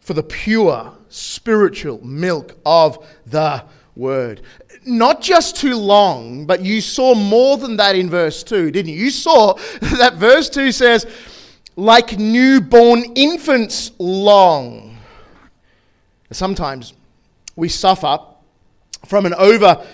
for 0.00 0.12
the 0.12 0.22
pure 0.22 0.92
spiritual 1.10 2.04
milk 2.04 2.56
of 2.64 3.06
the 3.26 3.64
word. 3.94 4.40
Not 4.86 5.20
just 5.20 5.56
too 5.56 5.76
long, 5.76 6.46
but 6.46 6.60
you 6.60 6.80
saw 6.80 7.14
more 7.14 7.58
than 7.58 7.76
that 7.76 7.96
in 7.96 8.08
verse 8.08 8.42
2, 8.42 8.70
didn't 8.70 8.92
you? 8.92 8.98
You 8.98 9.10
saw 9.10 9.54
that 9.98 10.14
verse 10.14 10.48
2 10.48 10.72
says, 10.72 11.06
like 11.76 12.18
newborn 12.18 13.04
infants 13.14 13.92
long. 13.98 14.98
Sometimes 16.32 16.94
we 17.56 17.68
suffer 17.68 18.18
from 19.06 19.26
an 19.26 19.34
over 19.34 19.84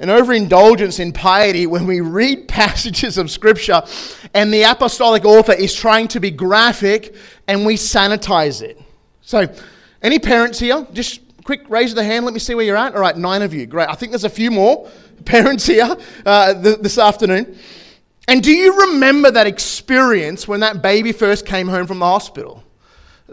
an 0.00 0.10
overindulgence 0.10 1.00
in 1.00 1.12
piety 1.12 1.66
when 1.66 1.86
we 1.86 2.00
read 2.00 2.46
passages 2.48 3.18
of 3.18 3.30
scripture 3.30 3.82
and 4.32 4.52
the 4.52 4.62
apostolic 4.62 5.24
author 5.24 5.52
is 5.52 5.74
trying 5.74 6.06
to 6.08 6.20
be 6.20 6.30
graphic 6.30 7.14
and 7.48 7.66
we 7.66 7.74
sanitize 7.74 8.62
it. 8.62 8.80
So, 9.22 9.52
any 10.02 10.18
parents 10.18 10.58
here? 10.58 10.86
Just 10.92 11.20
quick 11.44 11.68
raise 11.68 11.94
the 11.94 12.04
hand. 12.04 12.24
Let 12.24 12.34
me 12.34 12.40
see 12.40 12.54
where 12.54 12.64
you're 12.64 12.76
at. 12.76 12.94
All 12.94 13.00
right, 13.00 13.16
nine 13.16 13.42
of 13.42 13.54
you. 13.54 13.66
Great. 13.66 13.88
I 13.88 13.94
think 13.94 14.12
there's 14.12 14.24
a 14.24 14.30
few 14.30 14.50
more 14.50 14.88
parents 15.24 15.66
here 15.66 15.96
uh, 16.26 16.54
th- 16.62 16.78
this 16.78 16.98
afternoon. 16.98 17.58
And 18.28 18.42
do 18.42 18.52
you 18.52 18.88
remember 18.88 19.30
that 19.30 19.46
experience 19.46 20.46
when 20.46 20.60
that 20.60 20.82
baby 20.82 21.12
first 21.12 21.46
came 21.46 21.66
home 21.66 21.86
from 21.86 21.98
the 21.98 22.04
hospital? 22.04 22.62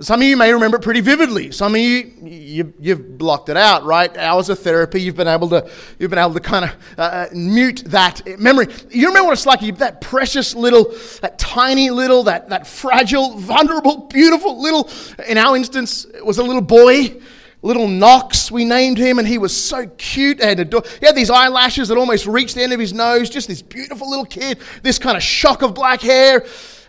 Some 0.01 0.19
of 0.21 0.27
you 0.27 0.35
may 0.35 0.51
remember 0.51 0.75
it 0.75 0.83
pretty 0.83 0.99
vividly. 0.99 1.51
Some 1.51 1.73
of 1.73 1.79
you, 1.79 2.11
you 2.21 2.73
have 2.89 3.17
blocked 3.17 3.47
it 3.47 3.55
out, 3.55 3.85
right? 3.85 4.15
Hours 4.17 4.49
of 4.49 4.59
therapy, 4.59 5.01
you've 5.01 5.15
been 5.15 5.29
able 5.29 5.47
to, 5.49 5.69
you've 5.99 6.09
been 6.09 6.19
able 6.19 6.33
to 6.33 6.41
kind 6.41 6.65
of 6.65 6.71
uh, 6.97 7.01
uh, 7.01 7.27
mute 7.31 7.81
that 7.85 8.21
memory. 8.37 8.67
You 8.89 9.07
remember 9.07 9.27
what 9.27 9.33
it's 9.33 9.45
like? 9.45 9.61
You 9.61 9.71
that 9.73 10.01
precious 10.01 10.53
little, 10.53 10.93
that 11.21 11.39
tiny 11.39 11.91
little, 11.91 12.23
that, 12.23 12.49
that 12.49 12.67
fragile, 12.67 13.37
vulnerable, 13.37 14.07
beautiful 14.11 14.61
little. 14.61 14.89
In 15.29 15.37
our 15.37 15.55
instance, 15.55 16.03
it 16.03 16.25
was 16.25 16.39
a 16.39 16.43
little 16.43 16.61
boy, 16.61 17.15
little 17.61 17.87
Knox. 17.87 18.51
We 18.51 18.65
named 18.65 18.97
him, 18.97 19.17
and 19.17 19.25
he 19.25 19.37
was 19.37 19.55
so 19.55 19.87
cute 19.97 20.41
and 20.41 20.59
adorable. 20.59 20.89
He 20.99 21.05
had 21.05 21.15
these 21.15 21.29
eyelashes 21.29 21.87
that 21.87 21.97
almost 21.97 22.27
reached 22.27 22.55
the 22.55 22.63
end 22.63 22.73
of 22.73 22.81
his 22.81 22.91
nose. 22.91 23.29
Just 23.29 23.47
this 23.47 23.61
beautiful 23.61 24.09
little 24.09 24.25
kid. 24.25 24.59
This 24.83 24.99
kind 24.99 25.15
of 25.15 25.23
shock 25.23 25.61
of 25.61 25.73
black 25.73 26.01
hair 26.01 26.45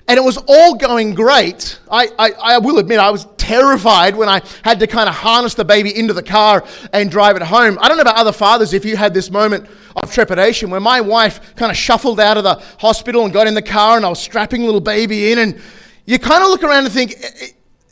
and 0.09 0.19
it 0.19 0.23
was 0.23 0.39
all 0.47 0.77
going 0.77 1.15
great. 1.15 1.79
I, 1.91 2.09
I, 2.19 2.31
I, 2.43 2.59
will 2.59 2.79
admit, 2.79 3.01
I 3.01 3.11
was 3.11 3.27
terrified 3.37 4.15
when 4.15 4.29
I 4.29 4.41
had 4.63 4.79
to 4.81 4.87
kind 4.87 5.09
of 5.09 5.15
harness 5.15 5.55
the 5.55 5.65
baby 5.65 5.97
into 5.97 6.13
the 6.13 6.23
car 6.23 6.65
and 6.93 7.11
drive 7.11 7.37
it 7.37 7.43
home. 7.43 7.77
I 7.81 7.89
don't 7.89 7.97
know 7.97 8.03
about 8.03 8.17
other 8.17 8.33
fathers 8.33 8.73
if 8.73 8.85
you 8.85 8.97
had 8.97 9.13
this 9.13 9.31
moment 9.31 9.69
of 9.97 10.13
trepidation 10.13 10.71
where 10.71 10.81
my 10.81 11.01
wife 11.01 11.57
kind 11.57 11.73
of 11.73 11.77
shuffled 11.77 12.21
out 12.21 12.37
of 12.37 12.45
the 12.45 12.63
hospital 12.79 13.25
and 13.25 13.33
got 13.33 13.49
in 13.49 13.55
the 13.55 13.63
car 13.63 13.97
and 13.97 14.07
I 14.07 14.09
was 14.09 14.21
strapping 14.21 14.63
little 14.63 14.81
baby 14.81 15.33
in. 15.33 15.39
And 15.41 15.61
you 16.05 16.19
kind 16.21 16.43
of 16.43 16.51
look 16.51 16.63
around 16.63 16.85
and 16.85 16.93
think, 16.93 17.15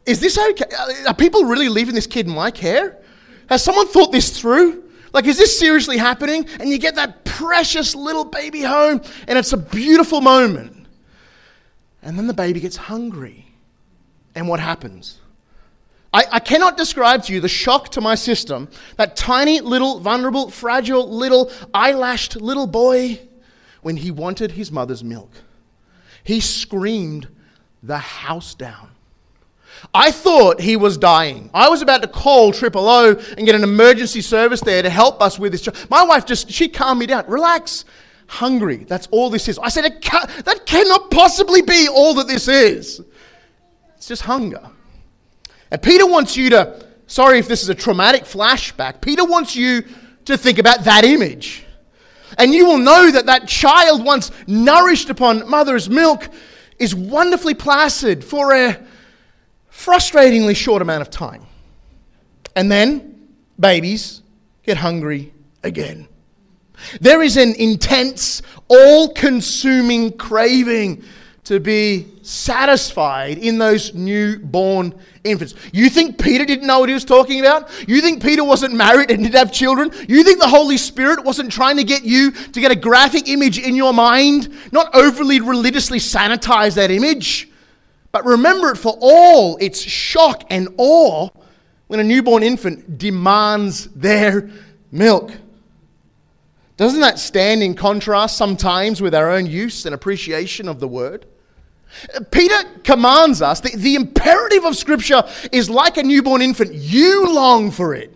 is 0.07 0.21
this 0.21 0.39
okay? 0.39 0.67
Are 1.09 1.15
people 1.15 1.45
really 1.45 1.69
leaving 1.69 1.95
this 1.95 2.07
kid 2.07 2.27
in 2.27 2.35
my 2.35 2.51
care? 2.51 2.99
Has 3.49 3.65
someone 3.65 3.89
thought 3.89 4.13
this 4.13 4.39
through? 4.39 4.85
Like, 5.13 5.27
is 5.27 5.39
this 5.39 5.57
seriously 5.59 5.97
happening? 5.97 6.47
And 6.61 6.69
you 6.69 6.79
get 6.79 6.95
that 6.97 7.25
precious 7.25 7.95
little 7.95 8.25
baby 8.25 8.63
home, 8.63 9.01
and 9.29 9.39
it's 9.39 9.53
a 9.53 9.57
beautiful 9.57 10.21
moment. 10.21 10.74
And 12.05 12.19
then 12.19 12.27
the 12.27 12.35
baby 12.35 12.61
gets 12.61 12.77
hungry. 12.77 13.47
And 14.35 14.47
what 14.47 14.61
happens? 14.61 15.19
I, 16.13 16.25
I, 16.33 16.39
cannot 16.39 16.77
describe 16.77 17.25
to 17.25 17.33
you 17.33 17.41
the 17.41 17.49
shock 17.49 17.91
to 17.93 18.01
my 18.01 18.15
system 18.15 18.69
that 18.97 19.17
tiny, 19.17 19.61
little, 19.61 19.99
vulnerable, 19.99 20.49
fragile, 20.49 21.09
little, 21.11 21.51
eyelashed 21.73 22.37
little 22.37 22.69
boy 22.69 23.21
when 23.83 23.97
he 23.97 24.13
wanted 24.13 24.53
his 24.53 24.71
mother's 24.71 25.03
milk. 25.03 25.31
He 26.23 26.41
screamed 26.41 27.27
the 27.83 27.99
house 27.99 28.55
down. 28.55 28.91
I 29.93 30.11
thought 30.13 30.61
he 30.61 30.77
was 30.77 30.97
dying. 30.97 31.51
I 31.53 31.69
was 31.69 31.83
about 31.83 32.03
to 32.03 32.09
call 32.09 32.53
Triple 32.53 32.89
O 32.89 33.15
and 33.37 33.45
get 33.45 33.55
an 33.55 33.65
emergency 33.65 34.21
service 34.21 34.61
there 34.61 34.83
to 34.83 34.91
help 34.91 35.21
us 35.21 35.39
with 35.39 35.53
this. 35.53 35.69
My 35.91 36.05
wife 36.05 36.27
just, 36.27 36.51
she 36.51 36.69
calmed 36.69 37.01
me 37.01 37.07
down. 37.07 37.25
Relax 37.27 37.85
hungry. 38.27 38.85
That's 38.85 39.07
all 39.11 39.31
this 39.31 39.49
is. 39.49 39.59
I 39.59 39.69
said, 39.69 39.85
that 39.85 40.63
cannot 40.67 41.11
possibly 41.11 41.63
be 41.63 41.89
all 41.89 42.15
that 42.15 42.27
this 42.27 42.49
is. 42.49 43.01
It's 43.97 44.09
just 44.09 44.23
hunger. 44.23 44.71
And 45.71 45.83
Peter 45.83 46.07
wants 46.07 46.37
you 46.37 46.51
to, 46.51 46.87
sorry 47.07 47.39
if 47.39 47.49
this 47.49 47.63
is 47.63 47.69
a 47.69 47.75
traumatic 47.75 48.25
flashback, 48.25 49.01
Peter 49.01 49.25
wants 49.25 49.57
you 49.57 49.85
to 50.25 50.37
think 50.37 50.59
about 50.59 50.85
that 50.85 51.05
image. 51.05 51.65
And 52.39 52.53
you 52.53 52.67
will 52.67 52.79
know 52.79 53.11
that 53.11 53.27
that 53.27 53.47
child, 53.47 54.05
once 54.05 54.31
nourished 54.47 55.11
upon 55.11 55.49
mother's 55.49 55.89
milk, 55.89 56.29
is 56.79 56.95
wonderfully 56.95 57.55
placid 57.55 58.25
for 58.25 58.53
a 58.53 58.81
frustratingly 59.71 60.57
short 60.57 60.83
amount 60.83 61.03
of 61.03 61.11
time. 61.11 61.47
And 62.57 62.71
then 62.71 63.29
babies 63.59 64.23
get 64.65 64.77
hungry 64.77 65.33
again. 65.63 66.09
There 67.01 67.23
is 67.23 67.37
an 67.37 67.55
intense, 67.55 68.43
all 68.69 69.13
consuming 69.13 70.17
craving 70.17 71.05
to 71.45 71.61
be 71.61 72.07
satisfied 72.23 73.37
in 73.39 73.59
those 73.59 73.93
newborn 73.95 74.95
infants. 75.25 75.55
You 75.73 75.91
think 75.91 76.19
Peter 76.19 76.45
didn't 76.45 76.67
know 76.67 76.81
what 76.81 76.89
he 76.89 76.95
was 76.95 77.05
talking 77.05 77.41
about? 77.41 77.71
You 77.87 78.01
think 78.01 78.23
Peter 78.23 78.43
wasn't 78.43 78.75
married 78.75 79.11
and 79.11 79.23
didn't 79.23 79.35
have 79.35 79.53
children? 79.53 79.91
You 80.09 80.25
think 80.25 80.41
the 80.41 80.49
Holy 80.49 80.79
Spirit 80.79 81.23
wasn't 81.23 81.53
trying 81.53 81.77
to 81.77 81.85
get 81.85 82.03
you 82.03 82.31
to 82.31 82.61
get 82.61 82.73
a 82.73 82.77
graphic 82.77 83.29
image 83.29 83.59
in 83.59 83.77
your 83.77 83.93
mind, 83.93 84.55
not 84.73 84.95
overly 84.95 85.41
religiously 85.41 85.99
sanitize 85.99 86.75
that 86.77 86.91
image, 86.91 87.51
but 88.11 88.25
remember 88.25 88.71
it 88.71 88.77
for 88.77 88.97
all 89.01 89.59
its 89.59 89.81
shock 89.81 90.45
and 90.49 90.69
awe 90.79 91.29
when 91.89 92.01
a 92.01 92.05
newborn 92.05 92.43
infant 92.43 92.97
demands 92.97 93.89
their 93.89 94.51
milk. 94.91 95.31
Doesn't 96.77 97.01
that 97.01 97.19
stand 97.19 97.63
in 97.63 97.75
contrast 97.75 98.37
sometimes 98.37 99.01
with 99.01 99.15
our 99.15 99.31
own 99.31 99.47
use 99.47 99.87
and 99.87 99.95
appreciation 99.95 100.69
of 100.69 100.81
the 100.81 100.89
word? 100.89 101.27
Peter 102.33 102.57
commands 102.83 103.41
us, 103.41 103.61
the, 103.61 103.77
the 103.77 103.95
imperative 103.95 104.65
of 104.65 104.77
Scripture 104.77 105.23
is 105.53 105.71
like 105.71 105.97
a 105.97 106.03
newborn 106.03 106.43
infant. 106.43 106.73
You 106.75 107.33
long 107.33 107.71
for 107.71 107.95
it. 107.95 108.13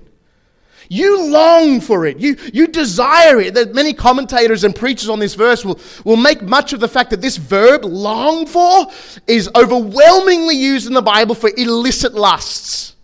You 0.89 1.27
long 1.27 1.81
for 1.81 2.07
it. 2.07 2.19
You, 2.19 2.37
you 2.53 2.67
desire 2.67 3.41
it. 3.41 3.55
That 3.55 3.75
many 3.75 3.93
commentators 3.93 4.65
and 4.65 4.75
preachers 4.75 5.09
on 5.09 5.19
this 5.19 5.35
verse 5.35 5.65
will, 5.65 5.79
will 6.05 6.17
make 6.17 6.43
much 6.43 6.73
of 6.73 6.81
the 6.81 6.89
fact 6.89 7.11
that 7.11 7.21
this 7.21 7.37
verb, 7.37 7.85
long 7.85 8.47
for, 8.47 8.87
is 9.27 9.51
overwhelmingly 9.55 10.57
used 10.57 10.87
in 10.87 10.95
the 10.95 11.03
Bible 11.03 11.35
for 11.35 11.51
illicit 11.57 12.15
lusts. 12.15 12.97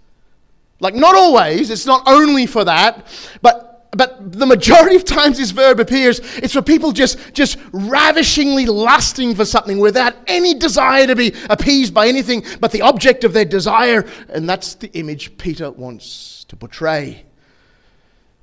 Like, 0.80 0.94
not 0.94 1.14
always, 1.14 1.70
it's 1.70 1.86
not 1.86 2.02
only 2.06 2.46
for 2.46 2.64
that, 2.64 3.06
but 3.42 3.73
but 3.96 4.32
the 4.32 4.46
majority 4.46 4.96
of 4.96 5.04
times 5.04 5.38
this 5.38 5.50
verb 5.50 5.80
appears, 5.80 6.20
it's 6.36 6.52
for 6.52 6.62
people 6.62 6.92
just, 6.92 7.18
just 7.32 7.58
ravishingly 7.72 8.66
lusting 8.66 9.34
for 9.34 9.44
something 9.44 9.78
without 9.78 10.14
any 10.26 10.54
desire 10.54 11.06
to 11.06 11.16
be 11.16 11.34
appeased 11.50 11.94
by 11.94 12.08
anything 12.08 12.44
but 12.60 12.72
the 12.72 12.82
object 12.82 13.24
of 13.24 13.32
their 13.32 13.44
desire. 13.44 14.06
And 14.28 14.48
that's 14.48 14.74
the 14.74 14.92
image 14.92 15.36
Peter 15.38 15.70
wants 15.70 16.44
to 16.44 16.56
portray. 16.56 17.24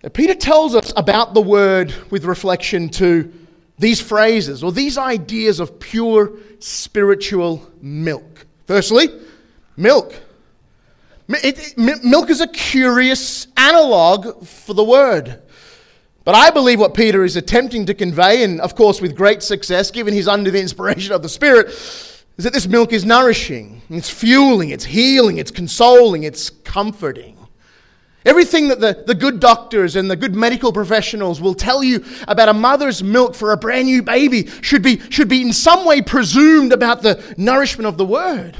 Now, 0.04 0.10
Peter 0.10 0.36
tells 0.36 0.76
us 0.76 0.92
about 0.96 1.34
the 1.34 1.42
word 1.42 1.94
with 2.10 2.26
reflection 2.26 2.90
to 2.90 3.32
these 3.78 4.00
phrases 4.00 4.64
or 4.64 4.72
these 4.72 4.98
ideas 4.98 5.60
of 5.60 5.80
pure 5.80 6.32
spiritual 6.60 7.68
milk. 7.82 8.46
Firstly, 8.68 9.10
milk. 9.76 10.14
Milk 11.28 12.30
is 12.30 12.42
a 12.42 12.48
curious 12.48 13.48
analog 13.58 14.46
for 14.46 14.74
the 14.74 14.84
word. 14.84 15.42
But 16.24 16.36
I 16.36 16.52
believe 16.52 16.80
what 16.80 16.94
Peter 16.94 17.24
is 17.24 17.36
attempting 17.36 17.88
to 17.88 17.94
convey, 17.94 18.44
and 18.44 18.62
of 18.62 18.76
course 18.76 19.02
with 19.02 19.16
great 19.16 19.42
success, 19.42 19.90
given 19.90 20.14
he's 20.14 20.28
under 20.28 20.52
the 20.52 20.60
inspiration 20.60 21.14
of 21.14 21.24
the 21.24 21.30
Spirit, 21.30 21.68
is 22.38 22.44
that 22.44 22.54
this 22.54 22.68
milk 22.68 22.94
is 22.94 23.06
nourishing, 23.06 23.82
it's 23.90 24.10
fueling, 24.10 24.70
it's 24.70 24.86
healing, 24.86 25.38
it's 25.38 25.52
consoling, 25.52 26.24
it's 26.24 26.50
comforting. 26.50 27.38
Everything 28.24 28.68
that 28.68 28.80
the, 28.80 29.04
the 29.08 29.16
good 29.16 29.40
doctors 29.40 29.96
and 29.96 30.10
the 30.10 30.16
good 30.16 30.36
medical 30.36 30.72
professionals 30.72 31.42
will 31.42 31.56
tell 31.56 31.84
you 31.84 32.06
about 32.28 32.50
a 32.50 32.54
mother's 32.54 33.04
milk 33.04 33.34
for 33.34 33.52
a 33.52 33.58
brand 33.58 33.88
new 33.88 34.04
baby 34.04 34.48
should 34.62 34.84
be, 34.84 35.00
should 35.10 35.28
be 35.28 35.42
in 35.42 35.52
some 35.52 35.86
way 35.86 36.04
presumed 36.04 36.72
about 36.72 37.02
the 37.02 37.34
nourishment 37.36 37.88
of 37.88 37.98
the 37.98 38.06
word. 38.06 38.56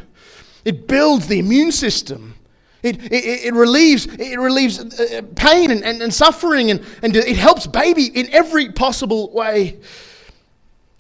It 0.66 0.88
builds 0.88 1.28
the 1.28 1.38
immune 1.38 1.72
system. 1.72 2.36
It, 2.84 3.04
it, 3.12 3.46
it, 3.46 3.54
relieves, 3.54 4.08
it 4.08 4.40
relieves 4.40 4.80
uh, 4.80 5.22
pain 5.36 5.70
and, 5.70 5.84
and, 5.84 6.02
and 6.02 6.12
suffering, 6.12 6.72
and, 6.72 6.84
and 7.04 7.16
it 7.16 7.38
helps 7.38 7.68
baby 7.68 8.06
in 8.06 8.28
every 8.34 8.72
possible 8.72 9.32
way. 9.32 9.78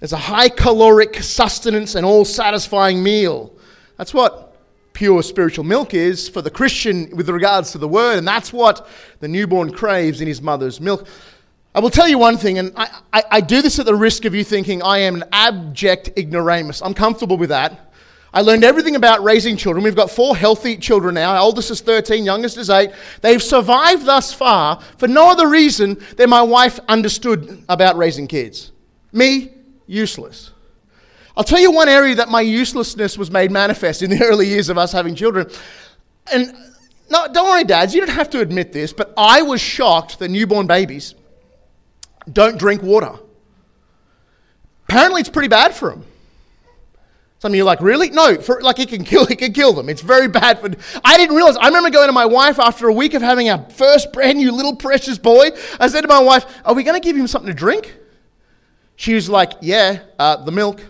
It's 0.01 0.13
a 0.13 0.17
high 0.17 0.49
caloric 0.49 1.15
sustenance 1.23 1.95
and 1.95 2.05
all 2.05 2.25
satisfying 2.25 3.01
meal. 3.01 3.53
That's 3.97 4.13
what 4.13 4.55
pure 4.93 5.23
spiritual 5.23 5.63
milk 5.63 5.93
is 5.93 6.29
for 6.29 6.41
the 6.41 6.49
Christian 6.51 7.15
with 7.15 7.29
regards 7.29 7.71
to 7.71 7.77
the 7.77 7.87
word, 7.87 8.17
and 8.17 8.27
that's 8.27 8.53
what 8.53 8.87
the 9.19 9.27
newborn 9.27 9.71
craves 9.71 10.21
in 10.21 10.27
his 10.27 10.41
mother's 10.41 10.79
milk. 10.79 11.07
I 11.73 11.79
will 11.79 11.89
tell 11.89 12.07
you 12.07 12.17
one 12.17 12.37
thing, 12.37 12.57
and 12.57 12.73
I, 12.75 12.99
I, 13.13 13.23
I, 13.31 13.41
do 13.41 13.61
this 13.61 13.79
at 13.79 13.85
the 13.85 13.95
risk 13.95 14.25
of 14.25 14.35
you 14.35 14.43
thinking 14.43 14.83
I 14.83 14.99
am 14.99 15.15
an 15.15 15.23
abject 15.31 16.09
ignoramus. 16.17 16.81
I'm 16.81 16.93
comfortable 16.93 17.37
with 17.37 17.49
that. 17.49 17.90
I 18.33 18.41
learned 18.41 18.63
everything 18.63 18.95
about 18.95 19.23
raising 19.23 19.57
children. 19.57 19.83
We've 19.83 19.95
got 19.95 20.09
four 20.09 20.37
healthy 20.37 20.77
children 20.77 21.15
now. 21.15 21.35
Our 21.35 21.41
oldest 21.41 21.69
is 21.69 21.81
13, 21.81 22.23
youngest 22.23 22.57
is 22.57 22.69
8. 22.69 22.91
They've 23.21 23.43
survived 23.43 24.05
thus 24.05 24.33
far 24.33 24.79
for 24.97 25.07
no 25.07 25.29
other 25.29 25.49
reason 25.49 26.01
than 26.15 26.29
my 26.29 26.41
wife 26.41 26.79
understood 26.87 27.63
about 27.67 27.97
raising 27.97 28.27
kids. 28.27 28.71
Me, 29.11 29.51
useless. 29.85 30.51
I'll 31.35 31.43
tell 31.43 31.59
you 31.59 31.71
one 31.71 31.89
area 31.89 32.15
that 32.15 32.29
my 32.29 32.41
uselessness 32.41 33.17
was 33.17 33.29
made 33.29 33.51
manifest 33.51 34.01
in 34.01 34.09
the 34.09 34.23
early 34.23 34.47
years 34.47 34.69
of 34.69 34.77
us 34.77 34.93
having 34.93 35.13
children. 35.13 35.49
And 36.31 36.55
no, 37.09 37.27
don't 37.33 37.49
worry, 37.49 37.65
dads, 37.65 37.93
you 37.93 37.99
don't 37.99 38.15
have 38.15 38.29
to 38.29 38.39
admit 38.39 38.71
this, 38.71 38.93
but 38.93 39.13
I 39.17 39.41
was 39.41 39.59
shocked 39.59 40.19
that 40.19 40.29
newborn 40.29 40.67
babies 40.67 41.15
don't 42.31 42.57
drink 42.57 42.81
water. 42.81 43.13
Apparently, 44.87 45.19
it's 45.19 45.29
pretty 45.29 45.47
bad 45.49 45.73
for 45.73 45.89
them. 45.89 46.05
Some 47.41 47.53
of 47.53 47.55
you 47.55 47.63
are 47.63 47.65
like, 47.65 47.81
really? 47.81 48.11
No, 48.11 48.39
for, 48.39 48.61
like 48.61 48.77
it 48.77 48.89
can 48.89 49.03
kill, 49.03 49.23
it 49.29 49.39
can 49.39 49.51
kill 49.51 49.73
them. 49.73 49.89
It's 49.89 50.01
very 50.01 50.27
bad 50.27 50.59
for. 50.59 50.69
I 51.03 51.17
didn't 51.17 51.35
realize. 51.35 51.57
I 51.57 51.67
remember 51.67 51.89
going 51.89 52.07
to 52.07 52.13
my 52.13 52.27
wife 52.27 52.59
after 52.59 52.87
a 52.87 52.93
week 52.93 53.15
of 53.15 53.23
having 53.23 53.49
our 53.49 53.67
first 53.71 54.13
brand 54.13 54.37
new 54.37 54.51
little 54.51 54.75
precious 54.75 55.17
boy. 55.17 55.49
I 55.79 55.87
said 55.87 56.01
to 56.01 56.07
my 56.07 56.21
wife, 56.21 56.45
"Are 56.63 56.75
we 56.75 56.83
going 56.83 57.01
to 57.01 57.03
give 57.03 57.15
him 57.15 57.25
something 57.25 57.49
to 57.49 57.57
drink?" 57.57 57.95
She 58.95 59.15
was 59.15 59.27
like, 59.27 59.53
"Yeah, 59.59 60.01
uh, 60.19 60.37
the 60.37 60.51
milk. 60.51 60.81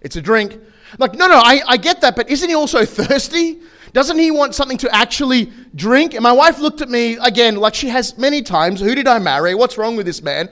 It's 0.00 0.16
a 0.16 0.22
drink." 0.22 0.54
I'm 0.54 0.98
like, 0.98 1.14
no, 1.14 1.26
no, 1.26 1.38
I, 1.38 1.60
I 1.66 1.76
get 1.76 2.02
that, 2.02 2.14
but 2.14 2.30
isn't 2.30 2.48
he 2.48 2.54
also 2.54 2.84
thirsty? 2.84 3.60
Doesn't 3.92 4.18
he 4.18 4.30
want 4.30 4.54
something 4.54 4.78
to 4.78 4.94
actually 4.94 5.52
drink? 5.74 6.14
And 6.14 6.22
my 6.22 6.32
wife 6.32 6.58
looked 6.60 6.80
at 6.80 6.88
me 6.88 7.16
again, 7.16 7.56
like 7.56 7.74
she 7.74 7.88
has 7.88 8.16
many 8.16 8.42
times. 8.42 8.80
Who 8.80 8.94
did 8.94 9.08
I 9.08 9.18
marry? 9.18 9.54
What's 9.54 9.76
wrong 9.76 9.96
with 9.96 10.06
this 10.06 10.22
man? 10.22 10.48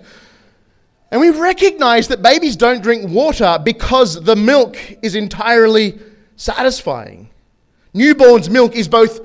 And 1.12 1.20
we 1.20 1.28
recognize 1.28 2.08
that 2.08 2.22
babies 2.22 2.56
don't 2.56 2.82
drink 2.82 3.10
water 3.10 3.58
because 3.62 4.24
the 4.24 4.34
milk 4.34 4.78
is 5.02 5.14
entirely 5.14 6.00
satisfying. 6.36 7.28
Newborn's 7.92 8.48
milk 8.48 8.74
is 8.74 8.88
both 8.88 9.20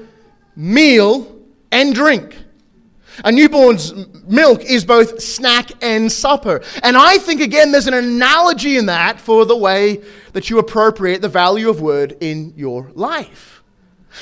meal 0.54 1.40
and 1.72 1.96
drink. 1.96 2.36
A 3.24 3.32
newborn's 3.32 3.94
milk 4.26 4.66
is 4.66 4.84
both 4.84 5.22
snack 5.22 5.72
and 5.82 6.12
supper. 6.12 6.62
And 6.84 6.98
I 6.98 7.20
think, 7.20 7.40
again, 7.40 7.72
there's 7.72 7.88
an 7.88 7.94
analogy 7.94 8.76
in 8.76 8.88
that 8.88 9.20
for 9.20 9.46
the 9.46 9.56
way 9.56 10.04
that 10.34 10.50
you 10.50 10.60
appropriate 10.60 11.22
the 11.22 11.30
value 11.30 11.70
of 11.70 11.80
word 11.80 12.18
in 12.20 12.54
your 12.58 12.92
life. 12.96 13.57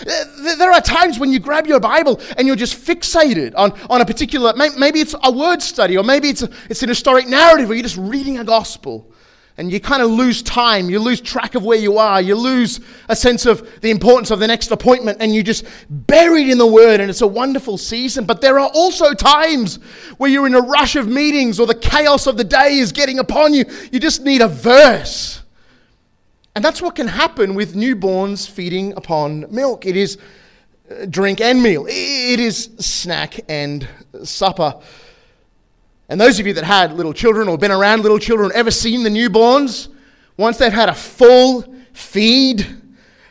There 0.04 0.72
are 0.72 0.82
times 0.82 1.20
when 1.20 1.32
you 1.32 1.40
grab 1.40 1.68
your 1.68 1.80
Bible 1.80 2.20
and 2.38 2.48
you're 2.48 2.56
just 2.56 2.76
fixated 2.76 3.54
on, 3.56 3.72
on 3.90 4.02
a 4.02 4.06
particular, 4.06 4.54
maybe 4.56 5.00
it's 5.00 5.16
a 5.24 5.32
word 5.32 5.62
study, 5.62 5.98
or 5.98 6.04
maybe 6.04 6.30
it's, 6.30 6.44
a, 6.44 6.50
it's 6.70 6.84
an 6.84 6.90
historic 6.90 7.28
narrative, 7.28 7.70
or 7.70 7.74
you're 7.74 7.84
just 7.84 7.98
reading 7.98 8.40
a 8.40 8.44
gospel. 8.44 9.12
And 9.58 9.72
you 9.72 9.80
kind 9.80 10.04
of 10.04 10.12
lose 10.12 10.44
time, 10.44 10.90
you 10.90 11.00
lose 11.00 11.22
track 11.22 11.56
of 11.56 11.64
where 11.64 11.78
you 11.78 11.98
are, 11.98 12.22
you 12.22 12.36
lose 12.36 12.82
a 13.08 13.16
sense 13.16 13.46
of 13.46 13.80
the 13.80 13.90
importance 13.90 14.30
of 14.30 14.40
the 14.40 14.48
next 14.48 14.70
appointment, 14.70 15.20
and 15.22 15.34
you're 15.34 15.46
just 15.46 15.66
buried 15.90 16.50
in 16.50 16.58
the 16.58 16.68
Word, 16.68 17.00
and 17.00 17.10
it's 17.10 17.22
a 17.22 17.28
wonderful 17.28 17.78
season. 17.78 18.26
But 18.26 18.42
there 18.42 18.60
are 18.60 18.70
also 18.74 19.14
times 19.14 19.78
where 20.18 20.30
you're 20.30 20.46
in 20.46 20.56
a 20.56 20.62
rush 20.62 20.98
of 20.98 21.08
meetings, 21.08 21.58
or 21.58 21.68
the 21.68 21.74
chaos 21.74 22.28
of 22.28 22.36
the 22.36 22.44
day 22.44 22.80
is 22.80 22.92
getting 22.92 23.20
upon 23.20 23.54
you. 23.54 23.64
You 23.94 24.00
just 24.02 24.24
need 24.24 24.42
a 24.42 24.50
verse 24.50 25.42
and 26.56 26.64
that's 26.64 26.82
what 26.82 26.96
can 26.96 27.08
happen 27.08 27.54
with 27.54 27.76
newborns 27.76 28.50
feeding 28.50 28.94
upon 28.94 29.46
milk. 29.54 29.86
It 29.86 29.98
is 29.98 30.18
uh, 30.90 31.06
drink 31.06 31.42
and 31.42 31.62
meal, 31.62 31.86
it 31.88 32.40
is 32.40 32.70
snack 32.80 33.40
and 33.50 33.88
supper. 34.24 34.80
And 36.08 36.22
those 36.22 36.40
of 36.40 36.48
you 36.48 36.54
that 36.54 36.64
had 36.64 36.94
little 36.94 37.14
children 37.14 37.48
or 37.48 37.58
been 37.58 37.72
around 37.72 38.04
little 38.04 38.20
children, 38.20 38.52
ever 38.54 38.72
seen 38.72 39.04
the 39.04 39.10
newborns? 39.10 39.90
Once 40.38 40.58
they've 40.58 40.72
had 40.72 40.90
a 40.90 40.94
full 40.94 41.64
feed, 41.94 42.68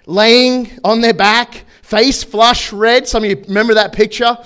laying 0.07 0.71
on 0.83 1.01
their 1.01 1.15
back, 1.15 1.65
face 1.83 2.25
flush 2.25 2.73
red. 2.73 3.07
Some 3.07 3.25
of 3.25 3.31
you 3.31 3.45
remember 3.47 3.75
that 3.75 3.93
picture? 3.93 4.37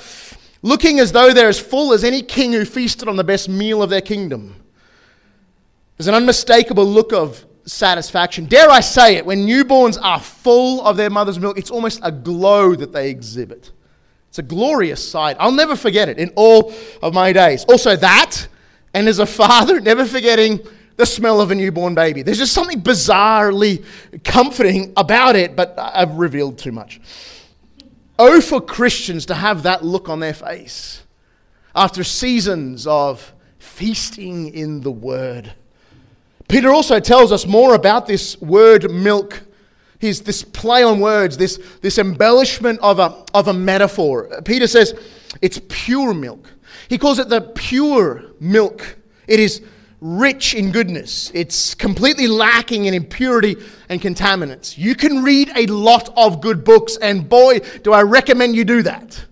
Looking 0.63 1.01
as 1.01 1.13
though 1.13 1.33
they're 1.33 1.49
as 1.49 1.59
full 1.59 1.93
as 1.93 2.05
any 2.05 2.21
king 2.21 2.53
who 2.53 2.65
feasted 2.65 3.09
on 3.09 3.17
the 3.17 3.25
best 3.25 3.49
meal 3.49 3.83
of 3.83 3.91
their 3.91 4.01
kingdom. 4.01 4.55
There's 5.97 6.09
an 6.09 6.15
unmistakable 6.15 6.85
look 6.85 7.13
of 7.13 7.45
satisfaction. 7.69 8.47
Dare 8.47 8.71
I 8.71 8.81
say 8.81 9.17
it, 9.17 9.27
when 9.27 9.47
newborns 9.47 9.99
are 10.03 10.21
full 10.21 10.85
of 10.85 10.97
their 10.97 11.11
mother's 11.11 11.39
milk, 11.39 11.59
it's 11.59 11.71
almost 11.71 12.01
a 12.03 12.11
glow 12.11 12.75
that 12.75 12.93
they 12.93 13.11
exhibit. 13.11 13.73
It's 14.29 14.39
a 14.39 14.43
glorious 14.43 15.07
sight. 15.07 15.37
I'll 15.39 15.53
never 15.53 15.77
forget 15.77 16.09
it 16.09 16.19
in 16.19 16.31
all 16.37 16.73
of 17.03 17.15
my 17.15 17.33
days. 17.33 17.65
Also, 17.65 17.97
that, 17.97 18.47
and 18.95 19.09
as 19.09 19.19
a 19.19 19.27
father, 19.27 19.81
never 19.83 20.05
forgetting 20.05 20.61
the 20.97 21.07
smell 21.07 21.41
of 21.41 21.51
a 21.51 21.55
newborn 21.55 21.95
baby. 21.95 22.23
There's 22.23 22.39
just 22.39 22.53
something 22.53 22.83
bizarrely 22.83 23.85
comforting 24.25 24.93
about 24.97 25.37
it, 25.37 25.55
but 25.55 25.75
I've 25.79 26.17
revealed 26.17 26.59
too 26.59 26.73
much. 26.73 27.01
Oh, 28.19 28.41
for 28.41 28.61
Christians 28.61 29.27
to 29.27 29.35
have 29.35 29.63
that 29.63 29.85
look 29.85 30.09
on 30.09 30.19
their 30.19 30.35
face 30.35 31.03
after 31.75 32.03
seasons 32.03 32.87
of 32.87 33.33
feasting 33.59 34.53
in 34.53 34.81
the 34.81 34.91
Word. 34.91 35.55
Peter 36.49 36.71
also 36.71 36.99
tells 36.99 37.31
us 37.31 37.47
more 37.47 37.75
about 37.75 38.07
this 38.07 38.41
word 38.41 38.91
milk. 38.91 39.43
He's 40.01 40.23
this 40.23 40.43
play 40.43 40.83
on 40.83 40.99
words, 40.99 41.37
this, 41.37 41.61
this 41.83 41.99
embellishment 41.99 42.81
of 42.81 42.99
a, 42.99 43.25
of 43.35 43.49
a 43.49 43.53
metaphor. 43.53 44.41
Peter 44.45 44.67
says 44.67 44.95
it's 45.43 45.61
pure 45.69 46.15
milk. 46.15 46.51
He 46.89 46.97
calls 46.97 47.19
it 47.19 47.29
the 47.29 47.43
pure 47.43 48.33
milk. 48.41 48.97
It 49.27 49.41
is 49.41 49.63
rich 50.01 50.55
in 50.55 50.71
goodness. 50.71 51.31
It's 51.35 51.75
completely 51.75 52.27
lacking 52.27 52.87
in 52.87 52.95
impurity 52.95 53.57
and 53.89 54.01
contaminants. 54.01 54.79
You 54.79 54.95
can 54.95 55.23
read 55.23 55.51
a 55.55 55.67
lot 55.67 56.11
of 56.17 56.41
good 56.41 56.65
books, 56.65 56.97
and 57.03 57.29
boy, 57.29 57.59
do 57.83 57.93
I 57.93 58.03
recommend 58.03 58.55
you 58.57 58.65
do 58.65 58.83
that. 58.83 59.23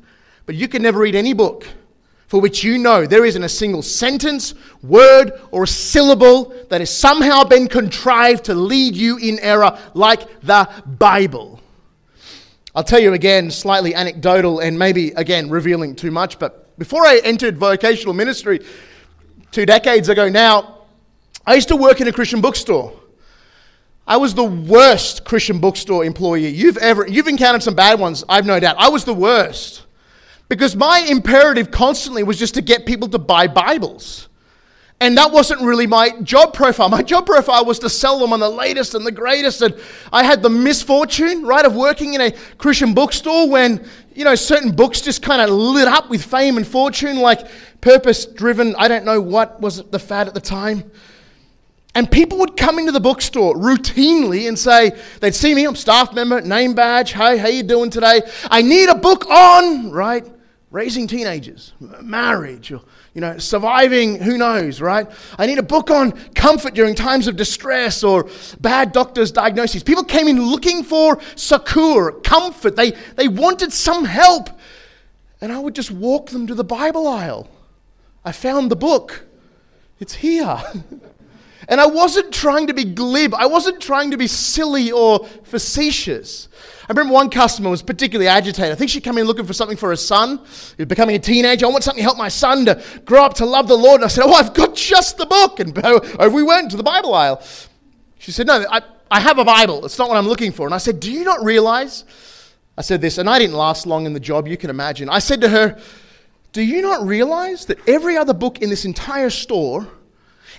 But 0.44 0.56
you 0.56 0.68
can 0.68 0.82
never 0.82 0.98
read 0.98 1.14
any 1.14 1.32
book 1.32 1.66
for 2.26 2.40
which 2.40 2.64
you 2.64 2.78
know 2.78 3.06
there 3.06 3.24
isn't 3.24 3.42
a 3.42 3.48
single 3.48 3.82
sentence, 3.82 4.54
word, 4.82 5.32
or 5.50 5.64
a 5.64 5.68
syllable 5.68 6.54
that 6.70 6.80
has 6.80 6.94
somehow 6.94 7.44
been 7.44 7.68
contrived 7.68 8.44
to 8.44 8.54
lead 8.54 8.96
you 8.96 9.16
in 9.18 9.38
error 9.40 9.78
like 9.94 10.40
the 10.40 10.68
Bible. 10.86 11.60
I'll 12.74 12.84
tell 12.84 12.98
you 12.98 13.14
again, 13.14 13.50
slightly 13.50 13.94
anecdotal 13.94 14.60
and 14.60 14.78
maybe 14.78 15.12
again 15.12 15.48
revealing 15.48 15.94
too 15.94 16.10
much, 16.10 16.38
but 16.38 16.76
before 16.78 17.06
I 17.06 17.20
entered 17.24 17.56
vocational 17.56 18.12
ministry 18.12 18.60
two 19.50 19.64
decades 19.64 20.08
ago 20.08 20.28
now, 20.28 20.84
I 21.46 21.54
used 21.54 21.68
to 21.68 21.76
work 21.76 22.00
in 22.00 22.08
a 22.08 22.12
Christian 22.12 22.40
bookstore. 22.40 22.92
I 24.06 24.18
was 24.18 24.34
the 24.34 24.44
worst 24.44 25.24
Christian 25.24 25.58
bookstore 25.58 26.04
employee 26.04 26.48
you've 26.48 26.76
ever 26.76 27.06
you've 27.08 27.28
encountered 27.28 27.62
some 27.62 27.74
bad 27.74 27.98
ones, 27.98 28.24
I've 28.28 28.46
no 28.46 28.60
doubt. 28.60 28.76
I 28.78 28.88
was 28.88 29.04
the 29.04 29.14
worst. 29.14 29.85
Because 30.48 30.76
my 30.76 31.06
imperative 31.08 31.70
constantly 31.70 32.22
was 32.22 32.38
just 32.38 32.54
to 32.54 32.62
get 32.62 32.86
people 32.86 33.08
to 33.08 33.18
buy 33.18 33.46
Bibles. 33.48 34.28
And 34.98 35.18
that 35.18 35.30
wasn't 35.30 35.60
really 35.60 35.86
my 35.86 36.18
job 36.22 36.54
profile. 36.54 36.88
My 36.88 37.02
job 37.02 37.26
profile 37.26 37.66
was 37.66 37.78
to 37.80 37.90
sell 37.90 38.18
them 38.18 38.32
on 38.32 38.40
the 38.40 38.48
latest 38.48 38.94
and 38.94 39.04
the 39.04 39.12
greatest. 39.12 39.60
And 39.60 39.74
I 40.10 40.24
had 40.24 40.42
the 40.42 40.48
misfortune, 40.48 41.44
right, 41.44 41.66
of 41.66 41.76
working 41.76 42.14
in 42.14 42.22
a 42.22 42.30
Christian 42.56 42.94
bookstore 42.94 43.48
when, 43.50 43.86
you 44.14 44.24
know, 44.24 44.34
certain 44.34 44.74
books 44.74 45.02
just 45.02 45.20
kind 45.20 45.42
of 45.42 45.50
lit 45.50 45.86
up 45.86 46.08
with 46.08 46.24
fame 46.24 46.56
and 46.56 46.66
fortune, 46.66 47.18
like 47.18 47.46
purpose 47.82 48.24
driven, 48.24 48.74
I 48.76 48.88
don't 48.88 49.04
know 49.04 49.20
what 49.20 49.60
was 49.60 49.82
the 49.82 49.98
fad 49.98 50.28
at 50.28 50.34
the 50.34 50.40
time. 50.40 50.90
And 51.94 52.10
people 52.10 52.38
would 52.38 52.56
come 52.56 52.78
into 52.78 52.92
the 52.92 53.00
bookstore 53.00 53.54
routinely 53.54 54.48
and 54.48 54.58
say, 54.58 54.92
they'd 55.20 55.34
see 55.34 55.54
me, 55.54 55.66
I'm 55.66 55.76
staff 55.76 56.14
member, 56.14 56.40
name 56.40 56.74
badge, 56.74 57.12
hey, 57.12 57.36
how 57.36 57.48
you 57.48 57.62
doing 57.62 57.90
today? 57.90 58.22
I 58.50 58.62
need 58.62 58.88
a 58.88 58.94
book 58.94 59.26
on, 59.28 59.90
right? 59.90 60.26
Raising 60.76 61.06
teenagers, 61.06 61.72
marriage, 62.02 62.70
or, 62.70 62.82
you 63.14 63.20
know, 63.22 63.38
surviving, 63.38 64.20
who 64.20 64.36
knows, 64.36 64.78
right? 64.78 65.06
I 65.38 65.46
need 65.46 65.56
a 65.56 65.62
book 65.62 65.90
on 65.90 66.12
comfort 66.34 66.74
during 66.74 66.94
times 66.94 67.26
of 67.28 67.34
distress 67.34 68.04
or 68.04 68.28
bad 68.60 68.92
doctor's 68.92 69.32
diagnoses. 69.32 69.82
People 69.82 70.04
came 70.04 70.28
in 70.28 70.38
looking 70.38 70.84
for 70.84 71.18
succor, 71.34 72.12
comfort. 72.20 72.76
They, 72.76 72.90
they 73.14 73.26
wanted 73.26 73.72
some 73.72 74.04
help. 74.04 74.50
And 75.40 75.50
I 75.50 75.58
would 75.58 75.74
just 75.74 75.90
walk 75.90 76.28
them 76.28 76.46
to 76.46 76.54
the 76.54 76.62
Bible 76.62 77.08
aisle. 77.08 77.48
I 78.22 78.32
found 78.32 78.70
the 78.70 78.76
book. 78.76 79.24
It's 79.98 80.12
here. 80.16 80.62
and 81.68 81.80
I 81.80 81.86
wasn't 81.86 82.32
trying 82.32 82.68
to 82.68 82.74
be 82.74 82.84
glib. 82.84 83.34
I 83.34 83.46
wasn't 83.46 83.80
trying 83.80 84.10
to 84.12 84.16
be 84.16 84.26
silly 84.26 84.92
or 84.92 85.26
facetious. 85.44 86.48
I 86.88 86.92
remember 86.92 87.14
one 87.14 87.30
customer 87.30 87.68
was 87.68 87.82
particularly 87.82 88.28
agitated. 88.28 88.70
I 88.70 88.76
think 88.76 88.90
she 88.90 89.00
came 89.00 89.18
in 89.18 89.26
looking 89.26 89.44
for 89.44 89.52
something 89.52 89.76
for 89.76 89.88
her 89.88 89.96
son. 89.96 90.38
He 90.38 90.82
was 90.82 90.86
becoming 90.86 91.16
a 91.16 91.18
teenager. 91.18 91.66
I 91.66 91.68
want 91.68 91.82
something 91.82 92.00
to 92.00 92.04
help 92.04 92.16
my 92.16 92.28
son 92.28 92.64
to 92.66 92.82
grow 93.04 93.24
up 93.24 93.34
to 93.34 93.46
love 93.46 93.66
the 93.66 93.76
Lord. 93.76 93.96
And 93.96 94.04
I 94.04 94.08
said, 94.08 94.22
Oh, 94.24 94.32
I've 94.32 94.54
got 94.54 94.76
just 94.76 95.18
the 95.18 95.26
book. 95.26 95.58
And 95.58 95.76
over 95.84 96.16
oh, 96.20 96.30
we 96.30 96.44
went 96.44 96.70
to 96.70 96.76
the 96.76 96.84
Bible 96.84 97.12
aisle. 97.12 97.42
She 98.18 98.30
said, 98.30 98.46
No, 98.46 98.64
I, 98.70 98.82
I 99.10 99.18
have 99.18 99.38
a 99.38 99.44
Bible. 99.44 99.84
It's 99.84 99.98
not 99.98 100.08
what 100.08 100.16
I'm 100.16 100.28
looking 100.28 100.52
for. 100.52 100.66
And 100.66 100.74
I 100.74 100.78
said, 100.78 101.00
Do 101.00 101.10
you 101.10 101.24
not 101.24 101.42
realize? 101.42 102.04
I 102.78 102.82
said 102.82 103.00
this, 103.00 103.18
and 103.18 103.28
I 103.28 103.38
didn't 103.38 103.56
last 103.56 103.86
long 103.86 104.06
in 104.06 104.12
the 104.12 104.20
job, 104.20 104.46
you 104.46 104.56
can 104.56 104.70
imagine. 104.70 105.08
I 105.08 105.18
said 105.18 105.40
to 105.40 105.48
her, 105.48 105.80
Do 106.52 106.62
you 106.62 106.82
not 106.82 107.06
realize 107.06 107.66
that 107.66 107.78
every 107.88 108.16
other 108.16 108.34
book 108.34 108.60
in 108.60 108.70
this 108.70 108.84
entire 108.84 109.30
store, 109.30 109.88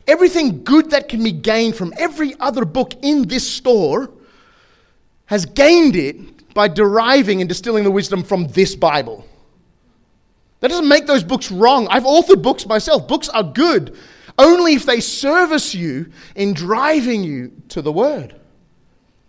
everything 0.07 0.63
good 0.63 0.91
that 0.91 1.09
can 1.09 1.23
be 1.23 1.31
gained 1.31 1.75
from 1.75 1.93
every 1.97 2.33
other 2.39 2.65
book 2.65 2.93
in 3.01 3.27
this 3.27 3.47
store, 3.49 4.09
has 5.25 5.45
gained 5.45 5.95
it 5.95 6.53
by 6.53 6.67
deriving 6.67 7.41
and 7.41 7.49
distilling 7.49 7.83
the 7.83 7.91
wisdom 7.91 8.23
from 8.23 8.47
this 8.47 8.75
Bible? 8.75 9.25
That 10.59 10.69
doesn't 10.69 10.87
make 10.87 11.05
those 11.05 11.23
books 11.23 11.51
wrong. 11.51 11.87
I've 11.89 12.03
authored 12.03 12.41
books 12.41 12.65
myself. 12.65 13.07
Books 13.07 13.29
are 13.29 13.43
good 13.43 13.95
only 14.39 14.73
if 14.73 14.85
they 14.85 14.99
service 14.99 15.73
you 15.73 16.11
in 16.35 16.53
driving 16.53 17.23
you 17.23 17.51
to 17.69 17.81
the 17.81 17.91
Word. 17.91 18.35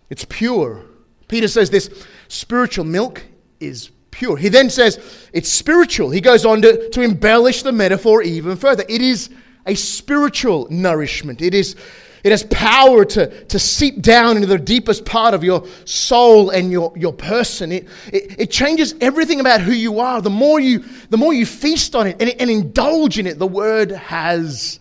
It's 0.09 0.25
pure. 0.25 0.85
Peter 1.27 1.47
says 1.47 1.69
this 1.69 1.89
spiritual 2.27 2.85
milk 2.85 3.23
is 3.59 3.91
pure. 4.11 4.37
He 4.37 4.49
then 4.49 4.69
says 4.69 5.27
it's 5.33 5.49
spiritual. 5.49 6.09
He 6.09 6.21
goes 6.21 6.45
on 6.45 6.61
to, 6.63 6.89
to 6.89 7.01
embellish 7.01 7.63
the 7.63 7.71
metaphor 7.71 8.21
even 8.23 8.57
further. 8.57 8.83
It 8.89 9.01
is 9.01 9.29
a 9.65 9.75
spiritual 9.75 10.67
nourishment. 10.69 11.41
It 11.41 11.53
is 11.53 11.75
it 12.23 12.31
has 12.31 12.43
power 12.43 13.05
to, 13.05 13.45
to 13.45 13.59
seep 13.59 14.01
down 14.01 14.35
into 14.35 14.47
the 14.47 14.57
deepest 14.57 15.05
part 15.05 15.33
of 15.33 15.43
your 15.43 15.65
soul 15.85 16.49
and 16.49 16.71
your, 16.71 16.91
your 16.97 17.13
person. 17.13 17.71
It, 17.71 17.87
it, 18.11 18.39
it 18.41 18.51
changes 18.51 18.93
everything 18.99 19.39
about 19.39 19.61
who 19.61 19.71
you 19.71 19.99
are. 19.99 20.21
The 20.21 20.29
more 20.29 20.59
you, 20.59 20.83
the 21.09 21.17
more 21.17 21.33
you 21.33 21.45
feast 21.45 21.95
on 21.95 22.07
it 22.07 22.21
and, 22.21 22.29
and 22.29 22.49
indulge 22.49 23.19
in 23.19 23.27
it, 23.27 23.39
the 23.39 23.47
word 23.47 23.91
has 23.91 24.79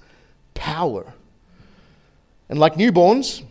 power. 0.54 1.12
And 2.48 2.58
like 2.58 2.74
newborns, 2.74 3.44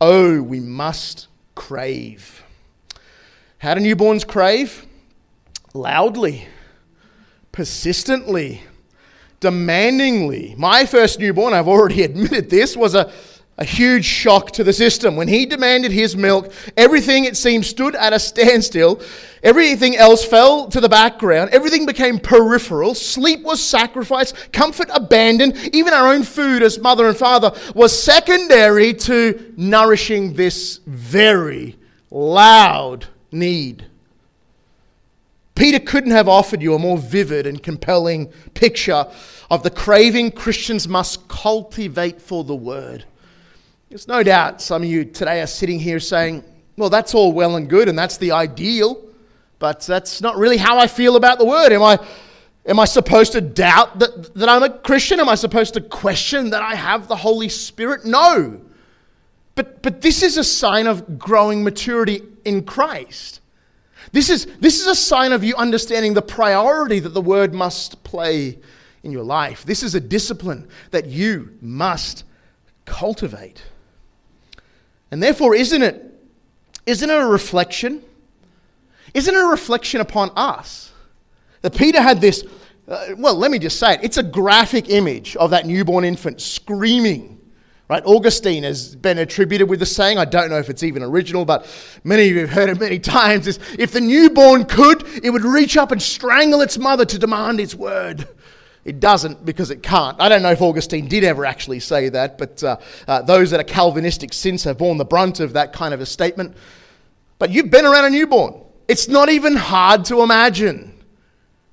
oh, 0.00 0.40
we 0.40 0.60
must 0.60 1.28
crave. 1.54 2.42
How 3.58 3.74
do 3.74 3.80
newborns 3.82 4.26
crave? 4.26 4.86
Loudly, 5.74 6.48
persistently, 7.52 8.62
demandingly. 9.40 10.54
My 10.56 10.86
first 10.86 11.18
newborn, 11.18 11.54
I've 11.54 11.68
already 11.68 12.02
admitted 12.04 12.50
this, 12.50 12.76
was 12.76 12.94
a, 12.94 13.12
a 13.58 13.64
huge 13.64 14.04
shock 14.04 14.52
to 14.52 14.64
the 14.64 14.72
system. 14.72 15.16
When 15.16 15.28
he 15.28 15.46
demanded 15.46 15.92
his 15.92 16.16
milk, 16.16 16.52
everything, 16.76 17.24
it 17.24 17.36
seemed, 17.36 17.66
stood 17.66 17.94
at 17.94 18.12
a 18.12 18.18
standstill. 18.18 19.00
Everything 19.42 19.96
else 19.96 20.24
fell 20.24 20.68
to 20.68 20.80
the 20.80 20.88
background. 20.88 21.50
Everything 21.50 21.86
became 21.86 22.18
peripheral. 22.18 22.94
Sleep 22.94 23.42
was 23.42 23.62
sacrificed, 23.62 24.52
comfort 24.52 24.88
abandoned. 24.92 25.56
Even 25.74 25.94
our 25.94 26.12
own 26.12 26.22
food 26.22 26.62
as 26.62 26.78
mother 26.78 27.08
and 27.08 27.16
father 27.16 27.52
was 27.74 28.00
secondary 28.00 28.94
to 28.94 29.54
nourishing 29.56 30.34
this 30.34 30.80
very 30.86 31.78
loud 32.10 33.06
need. 33.32 33.89
Peter 35.60 35.78
couldn't 35.78 36.12
have 36.12 36.26
offered 36.26 36.62
you 36.62 36.72
a 36.72 36.78
more 36.78 36.96
vivid 36.96 37.46
and 37.46 37.62
compelling 37.62 38.28
picture 38.54 39.06
of 39.50 39.62
the 39.62 39.68
craving 39.68 40.30
Christians 40.30 40.88
must 40.88 41.28
cultivate 41.28 42.18
for 42.18 42.44
the 42.44 42.54
word. 42.54 43.04
There's 43.90 44.08
no 44.08 44.22
doubt 44.22 44.62
some 44.62 44.82
of 44.82 44.88
you 44.88 45.04
today 45.04 45.42
are 45.42 45.46
sitting 45.46 45.78
here 45.78 46.00
saying, 46.00 46.44
well, 46.78 46.88
that's 46.88 47.14
all 47.14 47.34
well 47.34 47.56
and 47.56 47.68
good, 47.68 47.90
and 47.90 47.98
that's 47.98 48.16
the 48.16 48.32
ideal, 48.32 49.04
but 49.58 49.82
that's 49.82 50.22
not 50.22 50.38
really 50.38 50.56
how 50.56 50.78
I 50.78 50.86
feel 50.86 51.16
about 51.16 51.38
the 51.38 51.44
word. 51.44 51.72
Am 51.72 51.82
I, 51.82 51.98
am 52.64 52.80
I 52.80 52.86
supposed 52.86 53.32
to 53.32 53.42
doubt 53.42 53.98
that, 53.98 54.32
that 54.36 54.48
I'm 54.48 54.62
a 54.62 54.70
Christian? 54.70 55.20
Am 55.20 55.28
I 55.28 55.34
supposed 55.34 55.74
to 55.74 55.82
question 55.82 56.48
that 56.50 56.62
I 56.62 56.74
have 56.74 57.06
the 57.06 57.16
Holy 57.16 57.50
Spirit? 57.50 58.06
No. 58.06 58.62
But, 59.56 59.82
but 59.82 60.00
this 60.00 60.22
is 60.22 60.38
a 60.38 60.44
sign 60.44 60.86
of 60.86 61.18
growing 61.18 61.62
maturity 61.62 62.22
in 62.46 62.64
Christ. 62.64 63.40
This 64.12 64.30
is, 64.30 64.46
this 64.60 64.80
is 64.80 64.86
a 64.86 64.94
sign 64.94 65.32
of 65.32 65.44
you 65.44 65.54
understanding 65.56 66.14
the 66.14 66.22
priority 66.22 66.98
that 67.00 67.10
the 67.10 67.20
word 67.20 67.54
must 67.54 68.02
play 68.04 68.58
in 69.02 69.12
your 69.12 69.22
life. 69.22 69.64
This 69.64 69.82
is 69.82 69.94
a 69.94 70.00
discipline 70.00 70.68
that 70.90 71.06
you 71.06 71.56
must 71.60 72.24
cultivate. 72.84 73.62
And 75.10 75.22
therefore, 75.22 75.54
isn't 75.54 75.82
it, 75.82 76.06
isn't 76.86 77.08
it 77.08 77.20
a 77.20 77.26
reflection? 77.26 78.02
Isn't 79.14 79.34
it 79.34 79.40
a 79.40 79.46
reflection 79.46 80.00
upon 80.00 80.30
us? 80.36 80.92
That 81.62 81.74
Peter 81.74 82.00
had 82.00 82.20
this, 82.20 82.44
uh, 82.88 83.08
well, 83.16 83.34
let 83.34 83.50
me 83.50 83.58
just 83.58 83.78
say 83.78 83.94
it, 83.94 84.00
it's 84.02 84.16
a 84.18 84.22
graphic 84.22 84.88
image 84.88 85.36
of 85.36 85.50
that 85.50 85.66
newborn 85.66 86.04
infant 86.04 86.40
screaming 86.40 87.39
Right? 87.90 88.04
Augustine 88.06 88.62
has 88.62 88.94
been 88.94 89.18
attributed 89.18 89.68
with 89.68 89.80
the 89.80 89.86
saying, 89.86 90.16
I 90.16 90.24
don't 90.24 90.48
know 90.48 90.58
if 90.58 90.70
it's 90.70 90.84
even 90.84 91.02
original, 91.02 91.44
but 91.44 91.66
many 92.04 92.28
of 92.28 92.36
you 92.36 92.40
have 92.42 92.50
heard 92.50 92.68
it 92.68 92.78
many 92.78 93.00
times, 93.00 93.48
is 93.48 93.58
if 93.80 93.90
the 93.90 94.00
newborn 94.00 94.66
could, 94.66 95.04
it 95.24 95.30
would 95.30 95.42
reach 95.42 95.76
up 95.76 95.90
and 95.90 96.00
strangle 96.00 96.60
its 96.60 96.78
mother 96.78 97.04
to 97.04 97.18
demand 97.18 97.58
its 97.58 97.74
word. 97.74 98.28
It 98.84 99.00
doesn't 99.00 99.44
because 99.44 99.72
it 99.72 99.82
can't. 99.82 100.20
I 100.20 100.28
don't 100.28 100.40
know 100.40 100.52
if 100.52 100.62
Augustine 100.62 101.08
did 101.08 101.24
ever 101.24 101.44
actually 101.44 101.80
say 101.80 102.08
that, 102.10 102.38
but 102.38 102.62
uh, 102.62 102.76
uh, 103.08 103.22
those 103.22 103.50
that 103.50 103.58
are 103.58 103.64
Calvinistic 103.64 104.32
since 104.34 104.62
have 104.62 104.78
borne 104.78 104.96
the 104.96 105.04
brunt 105.04 105.40
of 105.40 105.54
that 105.54 105.72
kind 105.72 105.92
of 105.92 106.00
a 106.00 106.06
statement. 106.06 106.56
But 107.40 107.50
you've 107.50 107.72
been 107.72 107.86
around 107.86 108.04
a 108.04 108.10
newborn. 108.10 108.54
It's 108.86 109.08
not 109.08 109.30
even 109.30 109.56
hard 109.56 110.04
to 110.04 110.22
imagine 110.22 110.94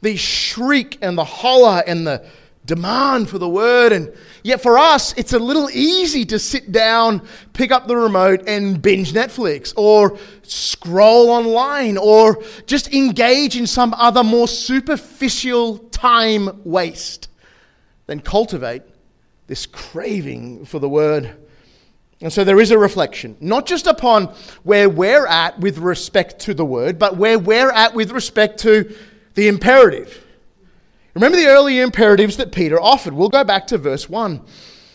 the 0.02 0.16
shriek 0.16 0.98
and 1.04 1.16
the 1.16 1.24
holler 1.24 1.84
and 1.86 2.08
the 2.08 2.26
demand 2.68 3.30
for 3.30 3.40
the 3.40 3.50
word. 3.50 3.92
And 3.92 4.14
yet 4.44 4.62
for 4.62 4.78
us, 4.78 5.14
it's 5.18 5.34
a 5.34 5.40
little 5.40 5.70
easy 5.72 6.26
to 6.26 6.38
sit 6.38 6.72
down, 6.72 7.28
pick 7.54 7.72
up 7.72 7.88
the 7.88 7.98
remote, 7.98 8.48
and 8.48 8.80
binge 8.80 9.14
Netflix 9.14 9.74
or 9.76 10.20
scroll 10.44 11.32
online 11.32 11.98
or 11.98 12.44
just 12.68 12.94
engage 12.94 13.56
in 13.56 13.66
some 13.66 13.96
other 13.96 14.24
more 14.24 14.48
superficial 14.48 15.80
time 15.80 16.62
waste 16.64 17.30
than 18.06 18.20
cultivate 18.20 18.84
this 19.48 19.66
craving 19.66 20.66
for 20.66 20.78
the 20.80 20.90
word. 20.90 21.36
And 22.20 22.34
so 22.34 22.44
there 22.44 22.60
is 22.60 22.72
a 22.72 22.78
reflection, 22.78 23.38
not 23.40 23.66
just 23.66 23.88
upon 23.88 24.26
where 24.64 24.90
we're 24.90 25.28
at 25.28 25.60
with 25.60 25.78
respect 25.78 26.40
to 26.42 26.54
the 26.54 26.66
word, 26.66 27.00
but 27.00 27.16
where 27.16 27.40
we're 27.40 27.72
at 27.72 27.94
with 27.94 28.12
respect 28.12 28.60
to 28.62 28.94
the 29.36 29.48
imperative. 29.48 30.26
Remember 31.18 31.36
the 31.36 31.48
early 31.48 31.80
imperatives 31.80 32.38
that 32.38 32.52
Peter 32.52 32.80
offered. 32.80 33.12
We'll 33.12 33.30
go 33.30 33.44
back 33.44 33.66
to 33.68 33.80
verse 33.80 34.08
1. 34.08 34.40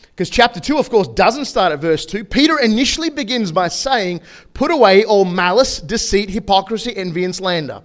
Because 0.03 0.31
chapter 0.31 0.61
2, 0.61 0.79
of 0.79 0.89
course, 0.89 1.09
doesn't 1.09 1.47
start 1.47 1.73
at 1.73 1.81
verse 1.81 2.07
2. 2.07 2.23
Peter 2.23 2.61
initially 2.61 3.11
begins 3.11 3.51
by 3.51 3.67
saying, 3.67 4.21
Put 4.55 4.71
away 4.71 5.05
all 5.05 5.25
malice, 5.25 5.81
deceit, 5.81 6.31
hypocrisy, 6.31 6.97
envy, 6.97 7.25
and 7.25 7.35
slander. 7.35 7.83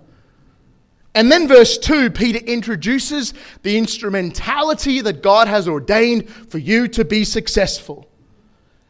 And 1.15 1.31
then 1.31 1.47
verse 1.47 1.79
2, 1.79 2.11
Peter 2.11 2.37
introduces 2.37 3.33
the 3.63 3.75
instrumentality 3.75 5.01
that 5.01 5.23
God 5.23 5.47
has 5.47 5.67
ordained 5.67 6.29
for 6.29 6.59
you 6.59 6.87
to 6.89 7.03
be 7.03 7.23
successful. 7.23 8.07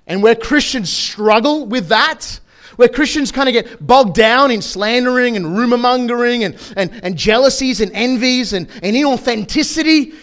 And 0.07 0.21
where 0.21 0.35
Christians 0.35 0.89
struggle 0.89 1.65
with 1.65 1.87
that, 1.87 2.41
where 2.77 2.87
Christians 2.87 3.31
kind 3.31 3.49
of 3.49 3.53
get 3.53 3.85
bogged 3.85 4.15
down 4.15 4.49
in 4.51 4.61
slandering 4.61 5.35
and 5.35 5.57
rumor 5.57 5.77
mongering 5.77 6.43
and, 6.43 6.55
and, 6.77 6.91
and 7.03 7.17
jealousies 7.17 7.81
and 7.81 7.91
envies 7.91 8.53
and, 8.53 8.69
and 8.81 8.95
inauthenticity, 8.95 10.15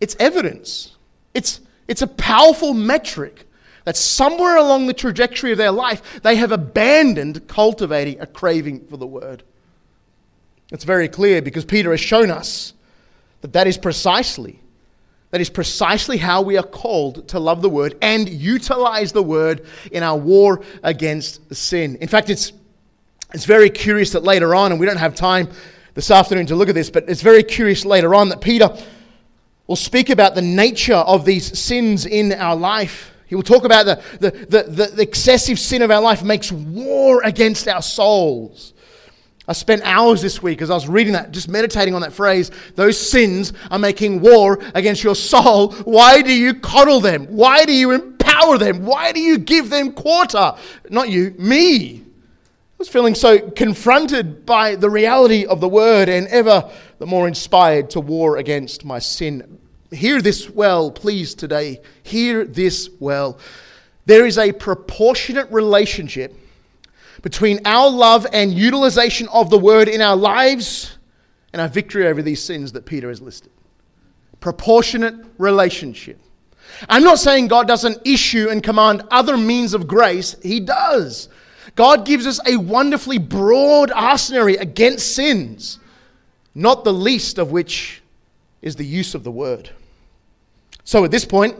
it's 0.00 0.16
evidence. 0.18 0.96
It's, 1.34 1.60
it's 1.86 2.00
a 2.00 2.06
powerful 2.06 2.72
metric 2.72 3.46
that 3.84 3.96
somewhere 3.96 4.56
along 4.56 4.86
the 4.86 4.94
trajectory 4.94 5.52
of 5.52 5.58
their 5.58 5.70
life, 5.70 6.20
they 6.22 6.36
have 6.36 6.52
abandoned 6.52 7.46
cultivating 7.48 8.20
a 8.20 8.26
craving 8.26 8.86
for 8.86 8.96
the 8.96 9.06
word. 9.06 9.42
It's 10.70 10.84
very 10.84 11.08
clear 11.08 11.42
because 11.42 11.64
Peter 11.64 11.90
has 11.90 12.00
shown 12.00 12.30
us 12.30 12.74
that 13.40 13.52
that 13.54 13.66
is 13.66 13.78
precisely 13.78 14.60
that 15.30 15.40
is 15.40 15.50
precisely 15.50 16.16
how 16.16 16.42
we 16.42 16.56
are 16.56 16.62
called 16.62 17.28
to 17.28 17.38
love 17.38 17.60
the 17.60 17.68
word 17.68 17.96
and 18.00 18.28
utilize 18.28 19.12
the 19.12 19.22
word 19.22 19.66
in 19.92 20.02
our 20.02 20.16
war 20.16 20.62
against 20.82 21.54
sin. 21.54 21.96
In 22.00 22.08
fact, 22.08 22.30
it's, 22.30 22.52
it's 23.34 23.44
very 23.44 23.68
curious 23.68 24.12
that 24.12 24.22
later 24.22 24.54
on, 24.54 24.72
and 24.72 24.80
we 24.80 24.86
don't 24.86 24.96
have 24.96 25.14
time 25.14 25.48
this 25.94 26.10
afternoon 26.10 26.46
to 26.46 26.56
look 26.56 26.68
at 26.68 26.74
this, 26.74 26.90
but 26.90 27.08
it's 27.08 27.22
very 27.22 27.42
curious 27.42 27.84
later 27.84 28.14
on 28.14 28.30
that 28.30 28.40
Peter 28.40 28.74
will 29.66 29.76
speak 29.76 30.08
about 30.08 30.34
the 30.34 30.42
nature 30.42 30.94
of 30.94 31.24
these 31.26 31.58
sins 31.58 32.06
in 32.06 32.32
our 32.32 32.56
life. 32.56 33.12
He 33.26 33.34
will 33.34 33.42
talk 33.42 33.64
about 33.64 33.84
the, 33.84 34.02
the, 34.18 34.30
the, 34.30 34.86
the 34.94 35.02
excessive 35.02 35.58
sin 35.58 35.82
of 35.82 35.90
our 35.90 36.00
life 36.00 36.22
makes 36.22 36.50
war 36.50 37.22
against 37.22 37.68
our 37.68 37.82
souls. 37.82 38.72
I 39.48 39.54
spent 39.54 39.80
hours 39.82 40.20
this 40.20 40.42
week 40.42 40.60
as 40.60 40.70
I 40.70 40.74
was 40.74 40.86
reading 40.86 41.14
that, 41.14 41.30
just 41.30 41.48
meditating 41.48 41.94
on 41.94 42.02
that 42.02 42.12
phrase. 42.12 42.50
Those 42.74 42.98
sins 42.98 43.54
are 43.70 43.78
making 43.78 44.20
war 44.20 44.58
against 44.74 45.02
your 45.02 45.14
soul. 45.14 45.72
Why 45.72 46.20
do 46.20 46.32
you 46.32 46.52
coddle 46.52 47.00
them? 47.00 47.24
Why 47.28 47.64
do 47.64 47.72
you 47.72 47.92
empower 47.92 48.58
them? 48.58 48.84
Why 48.84 49.10
do 49.12 49.20
you 49.20 49.38
give 49.38 49.70
them 49.70 49.92
quarter? 49.92 50.52
Not 50.90 51.08
you, 51.08 51.34
me. 51.38 52.02
I 52.02 52.76
was 52.78 52.90
feeling 52.90 53.14
so 53.14 53.50
confronted 53.50 54.44
by 54.44 54.76
the 54.76 54.90
reality 54.90 55.46
of 55.46 55.60
the 55.60 55.68
word 55.68 56.10
and 56.10 56.28
ever 56.28 56.70
the 56.98 57.06
more 57.06 57.26
inspired 57.26 57.88
to 57.90 58.00
war 58.00 58.36
against 58.36 58.84
my 58.84 58.98
sin. 58.98 59.58
Hear 59.90 60.20
this 60.20 60.50
well, 60.50 60.90
please, 60.90 61.34
today. 61.34 61.80
Hear 62.02 62.44
this 62.44 62.90
well. 63.00 63.38
There 64.04 64.26
is 64.26 64.36
a 64.36 64.52
proportionate 64.52 65.50
relationship 65.50 66.36
between 67.22 67.60
our 67.64 67.90
love 67.90 68.26
and 68.32 68.52
utilization 68.52 69.28
of 69.28 69.50
the 69.50 69.58
word 69.58 69.88
in 69.88 70.00
our 70.00 70.16
lives 70.16 70.98
and 71.52 71.60
our 71.60 71.68
victory 71.68 72.06
over 72.06 72.22
these 72.22 72.42
sins 72.42 72.72
that 72.72 72.86
Peter 72.86 73.08
has 73.08 73.20
listed. 73.20 73.50
Proportionate 74.40 75.14
relationship. 75.38 76.20
I'm 76.88 77.02
not 77.02 77.18
saying 77.18 77.48
God 77.48 77.66
doesn't 77.66 78.06
issue 78.06 78.48
and 78.50 78.62
command 78.62 79.02
other 79.10 79.36
means 79.36 79.74
of 79.74 79.86
grace, 79.88 80.36
He 80.42 80.60
does. 80.60 81.28
God 81.74 82.04
gives 82.04 82.26
us 82.26 82.40
a 82.46 82.56
wonderfully 82.56 83.18
broad 83.18 83.90
arsenal 83.90 84.48
against 84.48 85.14
sins, 85.14 85.78
not 86.54 86.84
the 86.84 86.92
least 86.92 87.38
of 87.38 87.50
which 87.50 88.02
is 88.62 88.76
the 88.76 88.84
use 88.84 89.14
of 89.14 89.24
the 89.24 89.30
word. 89.30 89.70
So 90.84 91.04
at 91.04 91.10
this 91.10 91.24
point, 91.24 91.56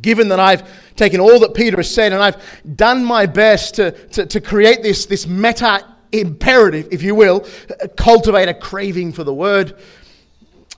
given 0.00 0.28
that 0.28 0.40
I've 0.40 0.68
taken 0.96 1.20
all 1.20 1.40
that 1.40 1.54
Peter 1.54 1.76
has 1.76 1.92
said 1.92 2.12
and 2.12 2.22
I've 2.22 2.42
done 2.76 3.04
my 3.04 3.26
best 3.26 3.74
to, 3.76 3.90
to, 4.08 4.26
to 4.26 4.40
create 4.40 4.82
this, 4.82 5.06
this 5.06 5.26
meta 5.26 5.84
imperative, 6.12 6.88
if 6.90 7.02
you 7.02 7.14
will, 7.14 7.46
uh, 7.82 7.88
cultivate 7.96 8.48
a 8.48 8.54
craving 8.54 9.12
for 9.12 9.24
the 9.24 9.34
word, 9.34 9.78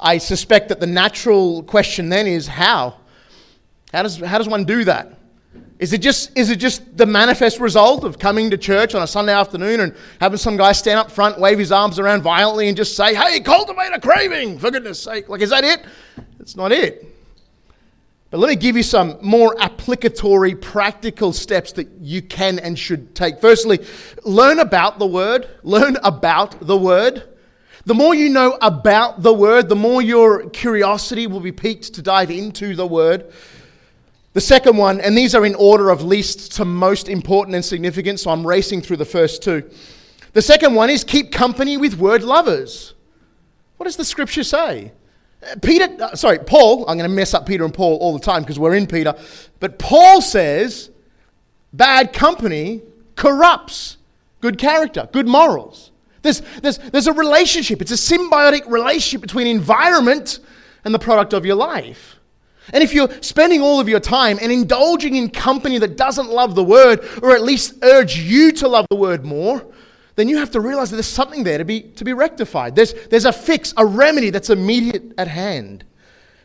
I 0.01 0.19
suspect 0.19 0.69
that 0.69 0.81
the 0.81 0.87
natural 0.87 1.63
question 1.63 2.09
then 2.09 2.27
is 2.27 2.47
how? 2.47 2.97
How 3.93 4.03
does, 4.03 4.19
how 4.19 4.39
does 4.39 4.49
one 4.49 4.65
do 4.65 4.85
that? 4.85 5.13
Is 5.79 5.93
it, 5.93 5.99
just, 5.99 6.37
is 6.37 6.49
it 6.49 6.57
just 6.57 6.97
the 6.97 7.05
manifest 7.05 7.61
result 7.61 8.05
of 8.05 8.19
coming 8.19 8.51
to 8.51 8.57
church 8.57 8.95
on 8.95 9.03
a 9.03 9.07
Sunday 9.07 9.33
afternoon 9.33 9.81
and 9.81 9.95
having 10.21 10.39
some 10.39 10.57
guy 10.57 10.73
stand 10.73 10.99
up 10.99 11.11
front, 11.11 11.39
wave 11.39 11.59
his 11.59 11.71
arms 11.71 11.99
around 11.99 12.23
violently, 12.23 12.69
and 12.69 12.77
just 12.77 12.97
say, 12.97 13.15
hey, 13.15 13.41
cultivate 13.41 13.93
a 13.93 14.01
craving, 14.01 14.59
for 14.59 14.71
goodness 14.71 15.03
sake? 15.03 15.29
Like, 15.29 15.43
is 15.43 15.51
that 15.51 15.65
it? 15.65 15.85
It's 16.41 16.57
not 16.57 16.73
it. 16.73 17.16
But 18.31 18.41
let 18.41 18.49
me 18.49 18.57
give 18.57 18.77
you 18.77 18.83
some 18.83 19.19
more 19.23 19.55
applicatory, 19.61 20.55
practical 20.55 21.33
steps 21.33 21.73
that 21.73 21.89
you 22.01 22.23
can 22.23 22.59
and 22.59 22.79
should 22.79 23.15
take. 23.15 23.41
Firstly, 23.41 23.85
learn 24.25 24.59
about 24.59 24.99
the 24.99 25.07
Word. 25.07 25.49
Learn 25.63 25.97
about 26.03 26.57
the 26.61 26.77
Word. 26.77 27.23
The 27.85 27.95
more 27.95 28.17
you 28.17 28.29
know 28.29 28.59
about 28.61 29.23
the 29.23 29.33
Word, 29.33 29.69
the 29.69 29.77
more 29.77 30.03
your 30.03 30.51
curiosity 30.51 31.29
will 31.29 31.41
be 31.41 31.53
piqued 31.53 31.95
to 31.95 32.03
dive 32.03 32.33
into 32.33 32.75
the 32.75 32.87
Word. 32.87 33.33
The 34.33 34.41
second 34.41 34.77
one, 34.77 35.01
and 35.01 35.17
these 35.17 35.35
are 35.35 35.47
in 35.47 35.55
order 35.55 35.89
of 35.89 36.03
least 36.03 36.53
to 36.57 36.65
most 36.65 37.09
important 37.09 37.55
and 37.55 37.65
significant, 37.65 38.21
so 38.21 38.31
I'm 38.31 38.47
racing 38.47 38.83
through 38.83 38.99
the 38.99 39.05
first 39.07 39.43
two. 39.43 39.71
The 40.35 40.43
second 40.43 40.75
one 40.75 40.91
is 40.91 41.05
keep 41.05 41.33
company 41.33 41.79
with 41.79 41.97
word 41.97 42.23
lovers. 42.23 42.93
What 43.79 43.85
does 43.85 43.97
the 43.97 44.05
scripture 44.05 44.45
say? 44.45 44.93
Peter, 45.63 45.89
uh, 46.01 46.15
sorry, 46.15 46.39
Paul, 46.39 46.89
I'm 46.89 46.97
going 46.97 47.09
to 47.09 47.15
mess 47.15 47.35
up 47.35 47.47
Peter 47.47 47.65
and 47.65 47.73
Paul 47.73 47.97
all 47.97 48.13
the 48.13 48.25
time 48.25 48.43
because 48.43 48.59
we're 48.59 48.75
in 48.75 48.87
Peter, 48.87 49.15
but 49.61 49.79
Paul 49.79 50.21
says 50.21 50.91
bad 51.73 52.13
company 52.13 52.83
corrupts 53.15 53.97
good 54.41 54.59
character, 54.59 55.09
good 55.13 55.27
morals. 55.27 55.91
There's, 56.23 56.41
there's, 56.63 56.79
there's 56.79 57.07
a 57.07 57.13
relationship, 57.13 57.81
it's 57.81 57.93
a 57.93 57.95
symbiotic 57.95 58.69
relationship 58.69 59.21
between 59.21 59.47
environment 59.47 60.41
and 60.85 60.95
the 60.95 60.99
product 60.99 61.33
of 61.33 61.47
your 61.47 61.57
life. 61.57 62.17
And 62.73 62.83
if 62.83 62.93
you're 62.93 63.11
spending 63.23 63.61
all 63.61 63.79
of 63.79 63.89
your 63.89 64.01
time 64.01 64.39
and 64.43 64.51
indulging 64.51 65.15
in 65.15 65.31
company 65.31 65.79
that 65.79 65.97
doesn't 65.97 66.29
love 66.29 66.55
the 66.55 66.65
word, 66.65 67.09
or 67.23 67.33
at 67.33 67.43
least 67.43 67.75
urge 67.83 68.19
you 68.19 68.51
to 68.53 68.69
love 68.69 68.87
the 68.91 68.97
word 68.97 69.25
more, 69.25 69.65
then 70.17 70.29
you 70.29 70.39
have 70.39 70.51
to 70.53 70.61
realize 70.61 70.91
that 70.91 70.97
there's 70.97 71.07
something 71.07 71.45
there 71.45 71.59
to 71.59 71.65
be, 71.65 71.83
to 71.83 72.05
be 72.05 72.13
rectified. 72.13 72.75
There's, 72.75 72.95
there's 73.09 73.27
a 73.27 73.33
fix, 73.33 73.73
a 73.77 73.87
remedy 73.87 74.31
that's 74.31 74.51
immediate 74.51 75.13
at 75.19 75.29
hand. 75.29 75.85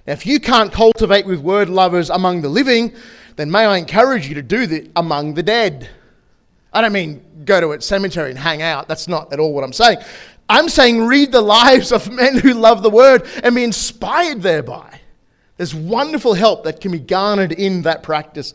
Now, 0.06 0.14
if 0.14 0.26
you 0.26 0.40
can't 0.40 0.72
cultivate 0.72 1.26
with 1.26 1.40
word 1.40 1.70
lovers 1.70 2.10
among 2.10 2.42
the 2.42 2.50
living, 2.50 2.94
then 3.38 3.50
may 3.50 3.66
I 3.66 3.78
encourage 3.78 4.28
you 4.28 4.36
to 4.36 4.42
do 4.42 4.68
that 4.68 4.92
among 4.96 5.36
the 5.36 5.44
dead. 5.44 5.90
I 6.74 6.82
don't 6.82 6.94
mean 6.94 7.26
go 7.46 7.60
to 7.62 7.72
a 7.72 7.82
cemetery 7.82 8.30
and 8.30 8.40
hang 8.40 8.62
out. 8.62 8.88
That's 8.88 9.08
not 9.08 9.32
at 9.34 9.40
all 9.40 9.54
what 9.54 9.64
I'm 9.64 9.74
saying. 9.74 10.00
I'm 10.50 10.68
saying 10.68 11.06
read 11.06 11.32
the 11.32 11.42
lives 11.42 11.92
of 11.92 12.12
men 12.12 12.38
who 12.38 12.54
love 12.54 12.84
the 12.84 12.90
word 12.90 13.26
and 13.44 13.56
be 13.56 13.64
inspired 13.64 14.42
thereby. 14.42 15.00
There's 15.58 15.74
wonderful 15.76 16.34
help 16.34 16.64
that 16.64 16.82
can 16.82 16.92
be 16.92 17.00
garnered 17.00 17.52
in 17.52 17.84
that 17.84 18.04
practice. 18.04 18.54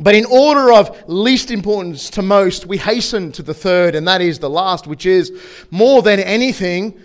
But 0.00 0.14
in 0.14 0.24
order 0.26 0.72
of 0.72 1.04
least 1.08 1.50
importance 1.50 2.10
to 2.10 2.22
most, 2.22 2.66
we 2.66 2.78
hasten 2.78 3.32
to 3.32 3.42
the 3.42 3.54
third, 3.54 3.94
and 3.94 4.06
that 4.06 4.20
is 4.20 4.38
the 4.38 4.50
last, 4.50 4.86
which 4.86 5.06
is 5.06 5.32
more 5.70 6.02
than 6.02 6.20
anything, 6.20 7.00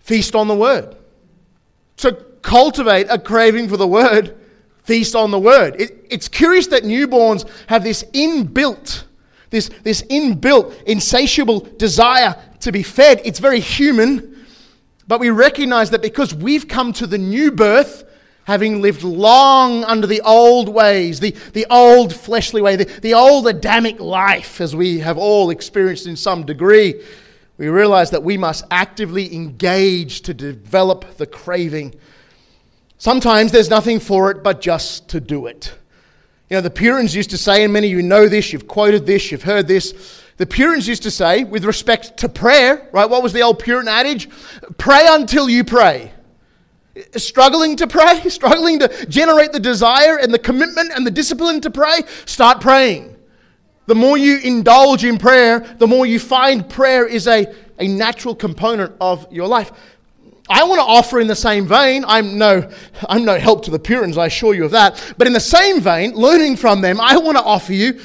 feast 0.00 0.34
on 0.34 0.48
the 0.48 0.54
word. 0.54 0.96
To 1.98 2.12
cultivate 2.42 3.06
a 3.08 3.18
craving 3.18 3.68
for 3.68 3.76
the 3.76 3.86
word, 3.86 4.36
feast 4.82 5.14
on 5.14 5.30
the 5.30 5.38
word. 5.38 5.80
It, 5.80 6.06
it's 6.10 6.26
curious 6.26 6.66
that 6.68 6.82
newborns 6.82 7.48
have 7.68 7.84
this 7.84 8.02
inbuilt, 8.12 9.04
this, 9.50 9.70
this 9.84 10.02
inbuilt, 10.02 10.82
insatiable 10.84 11.60
desire 11.60 12.34
to 12.60 12.72
be 12.72 12.82
fed. 12.82 13.20
It's 13.24 13.38
very 13.38 13.60
human, 13.60 14.44
but 15.06 15.20
we 15.20 15.30
recognize 15.30 15.90
that 15.90 16.02
because 16.02 16.34
we've 16.34 16.66
come 16.66 16.92
to 16.94 17.06
the 17.06 17.18
new 17.18 17.52
birth, 17.52 18.04
having 18.44 18.82
lived 18.82 19.02
long 19.02 19.84
under 19.84 20.06
the 20.06 20.20
old 20.22 20.68
ways, 20.68 21.20
the, 21.20 21.30
the 21.52 21.66
old 21.70 22.14
fleshly 22.14 22.60
way, 22.60 22.76
the, 22.76 22.84
the 23.00 23.14
old 23.14 23.46
Adamic 23.46 24.00
life, 24.00 24.60
as 24.60 24.74
we 24.74 24.98
have 24.98 25.18
all 25.18 25.50
experienced 25.50 26.06
in 26.06 26.16
some 26.16 26.44
degree, 26.44 27.02
we 27.58 27.68
realize 27.68 28.10
that 28.10 28.24
we 28.24 28.36
must 28.36 28.64
actively 28.70 29.32
engage 29.34 30.22
to 30.22 30.34
develop 30.34 31.16
the 31.16 31.26
craving. 31.26 31.94
Sometimes 32.98 33.52
there's 33.52 33.70
nothing 33.70 34.00
for 34.00 34.30
it 34.30 34.42
but 34.42 34.60
just 34.60 35.08
to 35.10 35.20
do 35.20 35.46
it. 35.46 35.74
You 36.50 36.56
know, 36.56 36.62
the 36.62 36.70
Puritans 36.70 37.14
used 37.14 37.30
to 37.30 37.38
say, 37.38 37.64
and 37.64 37.72
many 37.72 37.92
of 37.92 37.92
you 37.92 38.02
know 38.02 38.28
this, 38.28 38.52
you've 38.52 38.68
quoted 38.68 39.06
this, 39.06 39.30
you've 39.30 39.42
heard 39.42 39.68
this. 39.68 40.20
The 40.36 40.46
Puritans 40.46 40.88
used 40.88 41.04
to 41.04 41.10
say, 41.10 41.44
with 41.44 41.64
respect 41.64 42.16
to 42.18 42.28
prayer, 42.28 42.88
right? 42.92 43.08
What 43.08 43.22
was 43.22 43.32
the 43.32 43.42
old 43.42 43.58
Puritan 43.58 43.88
adage? 43.88 44.28
Pray 44.76 45.06
until 45.08 45.48
you 45.48 45.62
pray 45.62 46.12
struggling 47.16 47.76
to 47.76 47.86
pray, 47.86 48.20
struggling 48.28 48.78
to 48.80 49.06
generate 49.06 49.52
the 49.52 49.60
desire 49.60 50.18
and 50.18 50.32
the 50.32 50.38
commitment 50.38 50.92
and 50.94 51.06
the 51.06 51.10
discipline 51.10 51.60
to 51.62 51.70
pray, 51.70 52.00
start 52.26 52.60
praying. 52.60 53.16
The 53.86 53.94
more 53.94 54.16
you 54.16 54.38
indulge 54.38 55.04
in 55.04 55.18
prayer, 55.18 55.60
the 55.78 55.86
more 55.86 56.06
you 56.06 56.20
find 56.20 56.68
prayer 56.68 57.06
is 57.06 57.26
a, 57.26 57.52
a 57.78 57.88
natural 57.88 58.34
component 58.34 58.94
of 59.00 59.26
your 59.32 59.48
life. 59.48 59.72
I 60.48 60.64
want 60.64 60.80
to 60.80 60.84
offer 60.84 61.20
in 61.20 61.26
the 61.26 61.36
same 61.36 61.66
vein, 61.66 62.04
I'm 62.06 62.36
no, 62.36 62.70
I'm 63.08 63.24
no 63.24 63.38
help 63.38 63.64
to 63.64 63.70
the 63.70 63.78
Puritans, 63.78 64.18
I 64.18 64.26
assure 64.26 64.54
you 64.54 64.64
of 64.64 64.72
that, 64.72 65.14
but 65.16 65.26
in 65.26 65.32
the 65.32 65.40
same 65.40 65.80
vein, 65.80 66.14
learning 66.14 66.56
from 66.56 66.80
them, 66.80 67.00
I 67.00 67.16
want 67.16 67.38
to 67.38 67.44
offer 67.44 67.72
you 67.72 68.00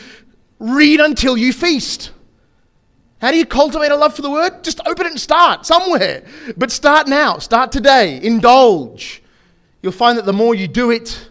read 0.59 0.99
until 0.99 1.37
you 1.37 1.51
feast. 1.51 2.11
How 3.19 3.31
do 3.31 3.37
you 3.37 3.45
cultivate 3.45 3.91
a 3.91 3.95
love 3.95 4.15
for 4.15 4.21
the 4.21 4.29
word? 4.29 4.63
Just 4.63 4.79
open 4.85 5.05
it 5.05 5.11
and 5.11 5.19
start 5.19 5.65
somewhere. 5.65 6.23
But 6.55 6.71
start 6.71 7.07
now. 7.07 7.39
Start 7.39 7.71
today. 7.71 8.21
Indulge. 8.21 9.23
You'll 9.81 9.91
find 9.91 10.17
that 10.17 10.25
the 10.25 10.33
more 10.33 10.53
you 10.53 10.67
do 10.67 10.91
it, 10.91 11.29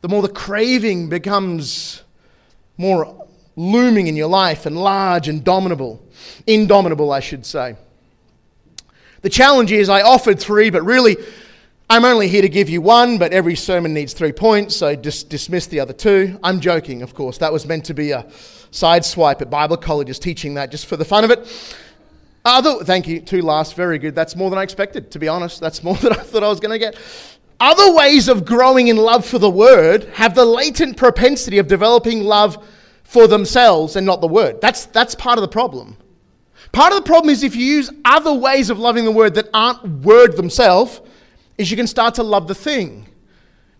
the 0.00 0.08
more 0.08 0.22
the 0.22 0.28
craving 0.28 1.08
becomes 1.08 2.02
more 2.78 3.26
looming 3.56 4.06
in 4.06 4.16
your 4.16 4.28
life 4.28 4.66
and 4.66 4.76
large 4.76 5.28
and 5.28 5.44
dominable. 5.44 6.02
Indomitable, 6.46 7.12
I 7.12 7.20
should 7.20 7.44
say. 7.44 7.76
The 9.22 9.30
challenge 9.30 9.72
is 9.72 9.88
I 9.88 10.02
offered 10.02 10.38
three, 10.38 10.70
but 10.70 10.84
really 10.84 11.16
I'm 11.88 12.04
only 12.04 12.26
here 12.26 12.42
to 12.42 12.48
give 12.48 12.68
you 12.68 12.80
one, 12.80 13.16
but 13.16 13.32
every 13.32 13.54
sermon 13.54 13.94
needs 13.94 14.12
three 14.12 14.32
points, 14.32 14.74
so 14.74 14.96
just 14.96 15.28
dismiss 15.28 15.66
the 15.66 15.78
other 15.78 15.92
two. 15.92 16.36
I'm 16.42 16.58
joking, 16.58 17.02
of 17.02 17.14
course. 17.14 17.38
That 17.38 17.52
was 17.52 17.64
meant 17.64 17.84
to 17.84 17.94
be 17.94 18.10
a 18.10 18.24
sideswipe 18.72 19.40
at 19.40 19.50
Bible 19.50 19.76
colleges 19.76 20.18
teaching 20.18 20.54
that 20.54 20.72
just 20.72 20.86
for 20.86 20.96
the 20.96 21.04
fun 21.04 21.22
of 21.22 21.30
it. 21.30 21.76
Other, 22.44 22.82
thank 22.82 23.06
you, 23.06 23.20
two 23.20 23.40
last, 23.40 23.76
very 23.76 24.00
good. 24.00 24.16
That's 24.16 24.34
more 24.34 24.50
than 24.50 24.58
I 24.58 24.64
expected, 24.64 25.12
to 25.12 25.20
be 25.20 25.28
honest. 25.28 25.60
That's 25.60 25.84
more 25.84 25.94
than 25.98 26.12
I 26.12 26.16
thought 26.16 26.42
I 26.42 26.48
was 26.48 26.58
going 26.58 26.72
to 26.72 26.78
get. 26.78 26.96
Other 27.60 27.94
ways 27.94 28.28
of 28.28 28.44
growing 28.44 28.88
in 28.88 28.96
love 28.96 29.24
for 29.24 29.38
the 29.38 29.48
word 29.48 30.04
have 30.14 30.34
the 30.34 30.44
latent 30.44 30.96
propensity 30.96 31.58
of 31.58 31.68
developing 31.68 32.24
love 32.24 32.66
for 33.04 33.28
themselves 33.28 33.94
and 33.94 34.04
not 34.04 34.20
the 34.20 34.26
word. 34.26 34.60
That's, 34.60 34.86
that's 34.86 35.14
part 35.14 35.38
of 35.38 35.42
the 35.42 35.48
problem. 35.48 35.96
Part 36.72 36.92
of 36.92 36.98
the 36.98 37.06
problem 37.06 37.30
is 37.30 37.44
if 37.44 37.54
you 37.54 37.64
use 37.64 37.90
other 38.04 38.34
ways 38.34 38.70
of 38.70 38.80
loving 38.80 39.04
the 39.04 39.12
word 39.12 39.34
that 39.36 39.48
aren't 39.54 39.84
word 40.04 40.36
themselves, 40.36 41.00
is 41.58 41.70
you 41.70 41.76
can 41.76 41.86
start 41.86 42.14
to 42.14 42.22
love 42.22 42.48
the 42.48 42.54
thing. 42.54 43.08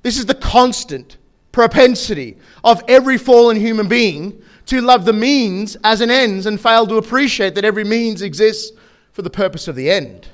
This 0.03 0.19
is 0.19 0.27
the 0.27 0.35
constant 0.35 1.17
propensity 1.53 2.37
of 2.62 2.83
every 2.89 3.19
fallen 3.19 3.57
human 3.57 3.89
being 3.89 4.43
to 4.67 4.81
love 4.81 5.05
the 5.05 5.12
means 5.12 5.77
as 5.85 6.01
an 6.01 6.11
ends 6.11 6.47
and 6.47 6.61
fail 6.61 6.87
to 6.87 6.97
appreciate 6.97 7.55
that 7.55 7.65
every 7.65 7.85
means 7.85 8.23
exists 8.23 8.77
for 9.12 9.23
the 9.23 9.31
purpose 9.31 9.69
of 9.69 9.77
the 9.77 9.91
end. 9.91 10.29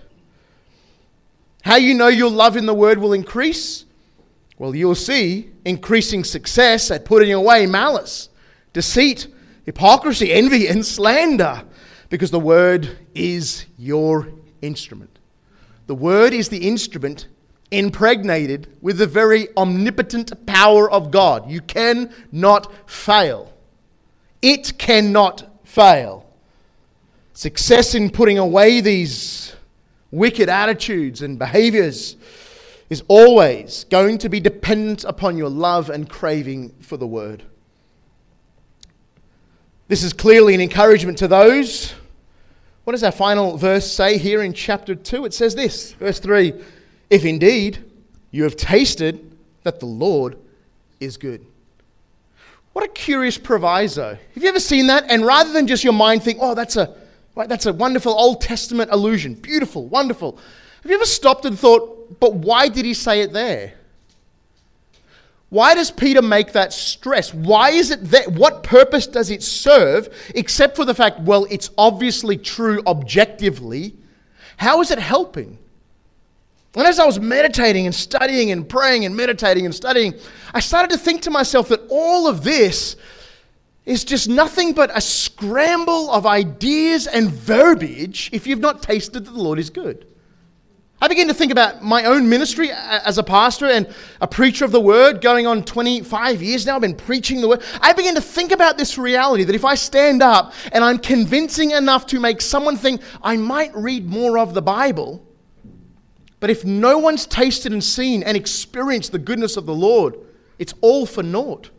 How 1.63 1.77
you 1.77 1.95
know 1.95 2.09
your 2.09 2.31
love 2.31 2.57
in 2.57 2.67
the 2.67 2.75
word 2.75 2.99
will 2.99 3.13
increase? 3.13 3.85
Well, 4.59 4.75
you'll 4.75 4.95
see 4.95 5.51
increasing 5.65 6.25
success 6.25 6.91
at 6.91 7.05
putting 7.05 7.33
away 7.33 7.67
malice, 7.67 8.29
deceit, 8.73 9.29
hypocrisy, 9.65 10.33
envy, 10.33 10.67
and 10.67 10.85
slander, 10.85 11.65
because 12.11 12.31
the 12.31 12.41
word 12.41 12.97
is 13.15 13.67
your 13.79 14.29
instrument. 14.61 15.12
The 15.93 15.97
word 15.97 16.33
is 16.33 16.49
the 16.49 16.67
instrument 16.67 17.27
impregnated 17.71 18.79
with 18.81 18.97
the 18.97 19.07
very 19.07 19.49
omnipotent 19.59 20.47
power 20.47 20.91
of 20.91 21.11
God. 21.11 21.51
You 21.51 21.61
cannot 21.61 22.73
fail. 22.89 23.53
It 24.41 24.79
cannot 24.79 25.61
fail. 25.65 26.25
Success 27.35 27.95
in 27.95 28.09
putting 28.09 28.39
away 28.39 28.81
these 28.81 29.55
wicked 30.11 30.49
attitudes 30.49 31.21
and 31.21 31.39
behaviors 31.39 32.17
is 32.89 33.05
always 33.07 33.85
going 33.91 34.17
to 34.17 34.31
be 34.31 34.41
dependent 34.41 35.05
upon 35.05 35.37
your 35.37 35.51
love 35.51 35.91
and 35.91 36.09
craving 36.09 36.71
for 36.81 36.97
the 36.97 37.07
word. 37.07 37.43
This 39.89 40.03
is 40.03 40.15
clearly 40.15 40.55
an 40.55 40.63
encouragement 40.63 41.19
to 41.19 41.29
those. 41.29 41.93
What 42.85 42.93
does 42.93 43.05
our 43.05 43.13
final 43.13 43.57
verse 43.57 43.91
say 43.91 44.19
here 44.19 44.43
in 44.43 44.53
chapter 44.53 44.95
2? 44.95 45.25
It 45.25 45.35
says 45.35 45.55
this, 45.55 45.93
verse 45.93 46.19
3 46.19 46.53
If 47.11 47.25
indeed 47.25 47.79
you 48.31 48.43
have 48.43 48.57
tasted 48.57 49.37
that 49.63 49.79
the 49.79 49.87
Lord 49.87 50.37
is 50.99 51.17
good. 51.17 51.47
What 52.73 52.85
a 52.85 52.89
curious 52.89 53.39
proviso. 53.39 54.19
Have 54.35 54.43
you 54.43 54.49
ever 54.49 54.61
seen 54.61 54.87
that? 54.87 55.05
And 55.09 55.25
rather 55.25 55.53
than 55.53 55.67
just 55.67 55.85
your 55.85 55.93
mind 55.93 56.23
think, 56.23 56.39
oh, 56.41 56.55
that's 56.55 56.77
a, 56.77 56.95
right, 57.37 57.49
that's 57.49 57.67
a 57.67 57.73
wonderful 57.73 58.13
Old 58.13 58.41
Testament 58.41 58.91
allusion, 58.91 59.35
beautiful, 59.35 59.87
wonderful. 59.87 60.39
Have 60.83 60.91
you 60.91 60.97
ever 60.97 61.05
stopped 61.05 61.45
and 61.45 61.59
thought, 61.59 62.19
but 62.19 62.35
why 62.35 62.69
did 62.69 62.85
he 62.85 62.95
say 62.95 63.21
it 63.21 63.33
there? 63.33 63.75
Why 65.53 65.75
does 65.75 65.91
Peter 65.91 66.23
make 66.23 66.53
that 66.53 66.73
stress? 66.73 67.35
Why 67.35 67.73
is 67.73 67.91
it 67.91 68.03
that? 68.05 68.33
What 68.33 68.63
purpose 68.63 69.07
does 69.07 69.31
it 69.31 69.43
serve 69.43 70.09
except 70.35 70.77
for 70.77 70.87
the 70.87 70.95
fact, 70.95 71.21
well, 71.21 71.47
it's 71.51 71.69
obviously 71.77 72.39
true 72.39 72.81
objectively? 72.87 73.95
How 74.57 74.81
is 74.81 74.91
it 74.91 74.99
helping? 74.99 75.59
And 76.75 76.87
as 76.87 76.99
I 76.99 77.05
was 77.05 77.21
meditating 77.21 77.85
and 77.85 77.95
studying 77.95 78.51
and 78.51 78.67
praying 78.67 79.05
and 79.05 79.15
meditating 79.15 79.67
and 79.67 79.75
studying, 79.75 80.15
I 80.55 80.61
started 80.61 80.91
to 80.93 80.97
think 80.97 81.21
to 81.25 81.31
myself 81.31 81.69
that 81.69 81.83
all 81.91 82.27
of 82.27 82.45
this 82.45 82.97
is 83.85 84.05
just 84.05 84.31
nothing 84.31 84.73
but 84.73 84.91
a 84.97 85.03
scramble 85.03 86.11
of 86.13 86.25
ideas 86.25 87.07
and 87.07 87.31
verbiage 87.31 88.31
if 88.33 88.47
you've 88.47 88.59
not 88.59 88.83
tasted 88.83 89.27
that 89.27 89.33
the 89.33 89.43
Lord 89.43 89.59
is 89.59 89.69
good. 89.69 90.07
I 91.03 91.09
began 91.09 91.27
to 91.27 91.35
think 91.35 91.51
about 91.51 91.83
my 91.83 92.05
own 92.05 92.29
ministry 92.29 92.71
as 92.71 93.19
a 93.19 93.25
pastor 93.25 93.67
and 93.67 93.93
a 94.21 94.29
preacher 94.29 94.65
of 94.65 94.71
the 94.71 94.81
word, 94.81 95.21
going 95.21 95.49
on 95.49 95.65
25 95.65 96.41
years 96.41 96.65
now. 96.65 96.77
I've 96.77 96.81
been 96.81 96.95
preaching 96.95 97.41
the 97.41 97.49
word. 97.49 97.65
I 97.81 97.93
began 97.93 98.15
to 98.15 98.21
think 98.21 98.53
about 98.53 98.79
this 98.79 98.97
reality 98.97 99.43
that 99.43 99.57
if 99.57 99.65
I 99.65 99.75
stand 99.75 100.23
up 100.23 100.53
and 100.71 100.85
I'm 100.85 100.99
convincing 100.99 101.73
enough 101.73 102.07
to 102.07 102.21
make 102.21 102.41
someone 102.41 102.77
think 102.77 103.01
I 103.21 103.37
might 103.37 103.75
read 103.75 104.07
more 104.07 104.39
of 104.39 104.55
the 104.55 104.63
Bible, 104.63 105.27
but 106.39 106.51
if 106.51 106.65
no 106.65 106.99
one's 106.99 107.27
tasted 107.27 107.73
and 107.73 107.83
seen 107.83 108.23
and 108.23 108.37
experienced 108.37 109.11
the 109.11 109.19
goodness 109.19 109.57
of 109.57 109.67
the 109.67 109.75
Lord, 109.75 110.17
it's 110.61 110.75
all 110.83 111.05
for 111.05 111.25
naught. 111.25 111.71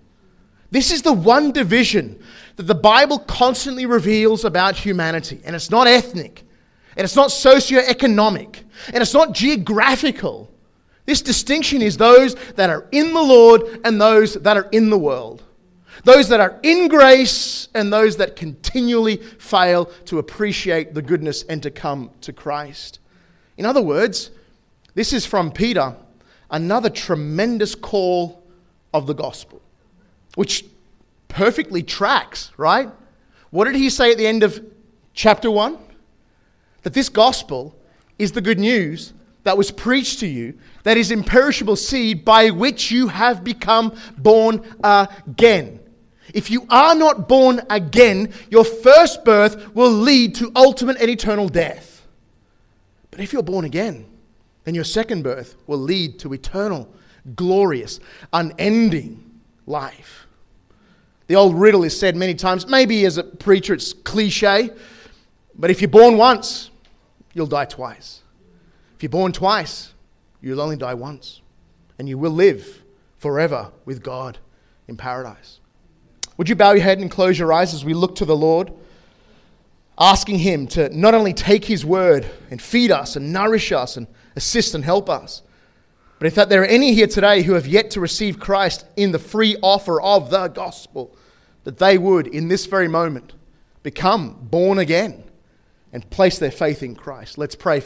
This 0.70 0.92
is 0.92 1.02
the 1.02 1.14
one 1.14 1.54
division 1.54 2.22
that 2.58 2.64
the 2.64 2.76
Bible 2.76 3.20
constantly 3.20 3.86
reveals 3.86 4.44
about 4.44 4.76
humanity, 4.76 5.40
and 5.46 5.56
it's 5.56 5.70
not 5.70 5.88
ethnic. 5.88 6.44
And 6.96 7.04
it's 7.04 7.16
not 7.16 7.30
socioeconomic. 7.30 8.64
And 8.88 8.98
it's 8.98 9.14
not 9.14 9.34
geographical. 9.34 10.50
This 11.06 11.22
distinction 11.22 11.82
is 11.82 11.98
those 11.98 12.36
that 12.56 12.70
are 12.70 12.88
in 12.92 13.14
the 13.14 13.22
Lord 13.22 13.82
and 13.84 14.00
those 14.00 14.36
that 14.36 14.58
are 14.58 14.70
in 14.72 14.90
the 14.90 14.98
world. 14.98 15.44
Those 16.04 16.30
that 16.30 16.40
are 16.40 16.60
in 16.64 16.88
grace 16.88 17.68
and 17.74 17.92
those 17.92 18.18
that 18.18 18.36
continually 18.36 19.18
fail 19.18 19.86
to 20.06 20.20
appreciate 20.20 20.94
the 20.94 21.02
goodness 21.02 21.44
and 21.44 21.62
to 21.64 21.72
come 21.72 22.10
to 22.22 22.34
Christ. 22.34 23.00
In 23.58 23.66
other 23.66 23.82
words, 23.82 24.32
this 24.96 25.14
is 25.14 25.26
from 25.26 25.52
Peter, 25.52 25.96
another 26.50 26.90
tremendous 26.90 27.76
call 27.76 28.44
of 28.94 29.08
the 29.08 29.14
gospel, 29.14 29.62
which 30.36 30.66
perfectly 31.28 31.84
tracks, 31.84 32.52
right? 32.58 32.90
What 33.50 33.66
did 33.66 33.76
he 33.76 33.90
say 33.90 34.12
at 34.12 34.18
the 34.18 34.28
end 34.28 34.44
of 34.44 34.64
chapter 35.14 35.50
1? 35.50 35.78
That 36.84 36.94
this 36.94 37.10
gospel 37.10 37.76
is 38.20 38.32
the 38.32 38.42
good 38.42 38.60
news 38.60 39.14
that 39.44 39.58
was 39.58 39.72
preached 39.72 40.20
to 40.20 40.28
you, 40.28 40.58
that 40.84 40.98
is 40.98 41.12
imperishable 41.12 41.76
seed 41.76 42.24
by 42.24 42.50
which 42.50 42.92
you 42.92 43.08
have 43.08 43.44
become 43.44 43.96
born 44.18 44.64
again. 44.84 45.80
If 46.34 46.50
you 46.50 46.66
are 46.70 46.96
not 46.96 47.28
born 47.28 47.62
again, 47.70 48.34
your 48.50 48.64
first 48.64 49.26
birth 49.26 49.76
will 49.76 49.92
lead 49.92 50.36
to 50.36 50.52
ultimate 50.56 50.98
and 51.02 51.10
eternal 51.10 51.50
death. 51.50 52.06
But 53.12 53.20
if 53.20 53.34
you're 53.34 53.44
born 53.44 53.66
again, 53.66 54.06
then 54.64 54.74
your 54.74 54.86
second 54.86 55.24
birth 55.24 55.56
will 55.68 55.78
lead 55.78 56.20
to 56.20 56.34
eternal, 56.34 56.90
glorious, 57.36 58.00
unending 58.32 59.24
life. 59.68 60.26
The 61.28 61.36
old 61.36 61.56
riddle 61.56 61.84
is 61.84 61.98
said 61.98 62.16
many 62.16 62.34
times, 62.34 62.68
maybe 62.68 63.06
as 63.06 63.18
a 63.18 63.24
preacher 63.24 63.74
it's 63.74 63.94
cliche, 63.94 64.70
but 65.56 65.70
if 65.70 65.82
you're 65.82 65.90
born 65.90 66.18
once, 66.18 66.70
you'll 67.34 67.48
die 67.48 67.66
twice. 67.66 68.22
If 68.96 69.04
you're 69.04 69.10
born 69.10 69.32
twice, 69.32 69.94
you'll 70.42 70.62
only 70.62 70.78
die 70.78 70.94
once. 70.94 71.42
And 72.00 72.08
you 72.08 72.18
will 72.18 72.32
live 72.32 72.84
forever 73.18 73.72
with 73.86 74.04
God 74.04 74.38
in 74.88 74.98
paradise. 74.98 75.60
Would 76.38 76.50
you 76.50 76.56
bow 76.56 76.72
your 76.72 76.84
head 76.84 77.00
and 77.00 77.12
close 77.12 77.38
your 77.38 77.54
eyes 77.54 77.74
as 77.74 77.86
we 77.86 77.94
look 77.94 78.16
to 78.16 78.26
the 78.26 78.36
Lord, 78.36 78.74
asking 80.00 80.40
Him 80.40 80.68
to 80.68 80.90
not 80.90 81.14
only 81.14 81.34
take 81.34 81.66
His 81.66 81.86
word 81.86 82.26
and 82.50 82.62
feed 82.62 82.92
us 82.92 83.16
and 83.16 83.32
nourish 83.32 83.72
us 83.72 83.98
and 83.98 84.08
assist 84.36 84.74
and 84.74 84.84
help 84.84 85.10
us, 85.10 85.44
but 86.20 86.28
if 86.28 86.36
that 86.36 86.50
there 86.50 86.62
are 86.62 86.66
any 86.66 86.94
here 86.94 87.08
today 87.08 87.44
who 87.44 87.54
have 87.54 87.68
yet 87.68 87.92
to 87.92 88.00
receive 88.00 88.40
Christ 88.40 88.86
in 88.96 89.12
the 89.12 89.20
free 89.20 89.58
offer 89.62 90.02
of 90.02 90.30
the 90.30 90.48
gospel, 90.48 91.16
that 91.66 91.78
they 91.78 91.98
would, 91.98 92.28
in 92.28 92.48
this 92.48 92.66
very 92.66 92.88
moment, 92.88 93.34
become 93.84 94.38
born 94.42 94.80
again 94.80 95.23
and 95.94 96.10
place 96.10 96.40
their 96.40 96.52
faith 96.52 96.84
in 96.84 96.96
Christ. 96.96 97.38
Let's 97.38 97.56
pray. 97.56 97.82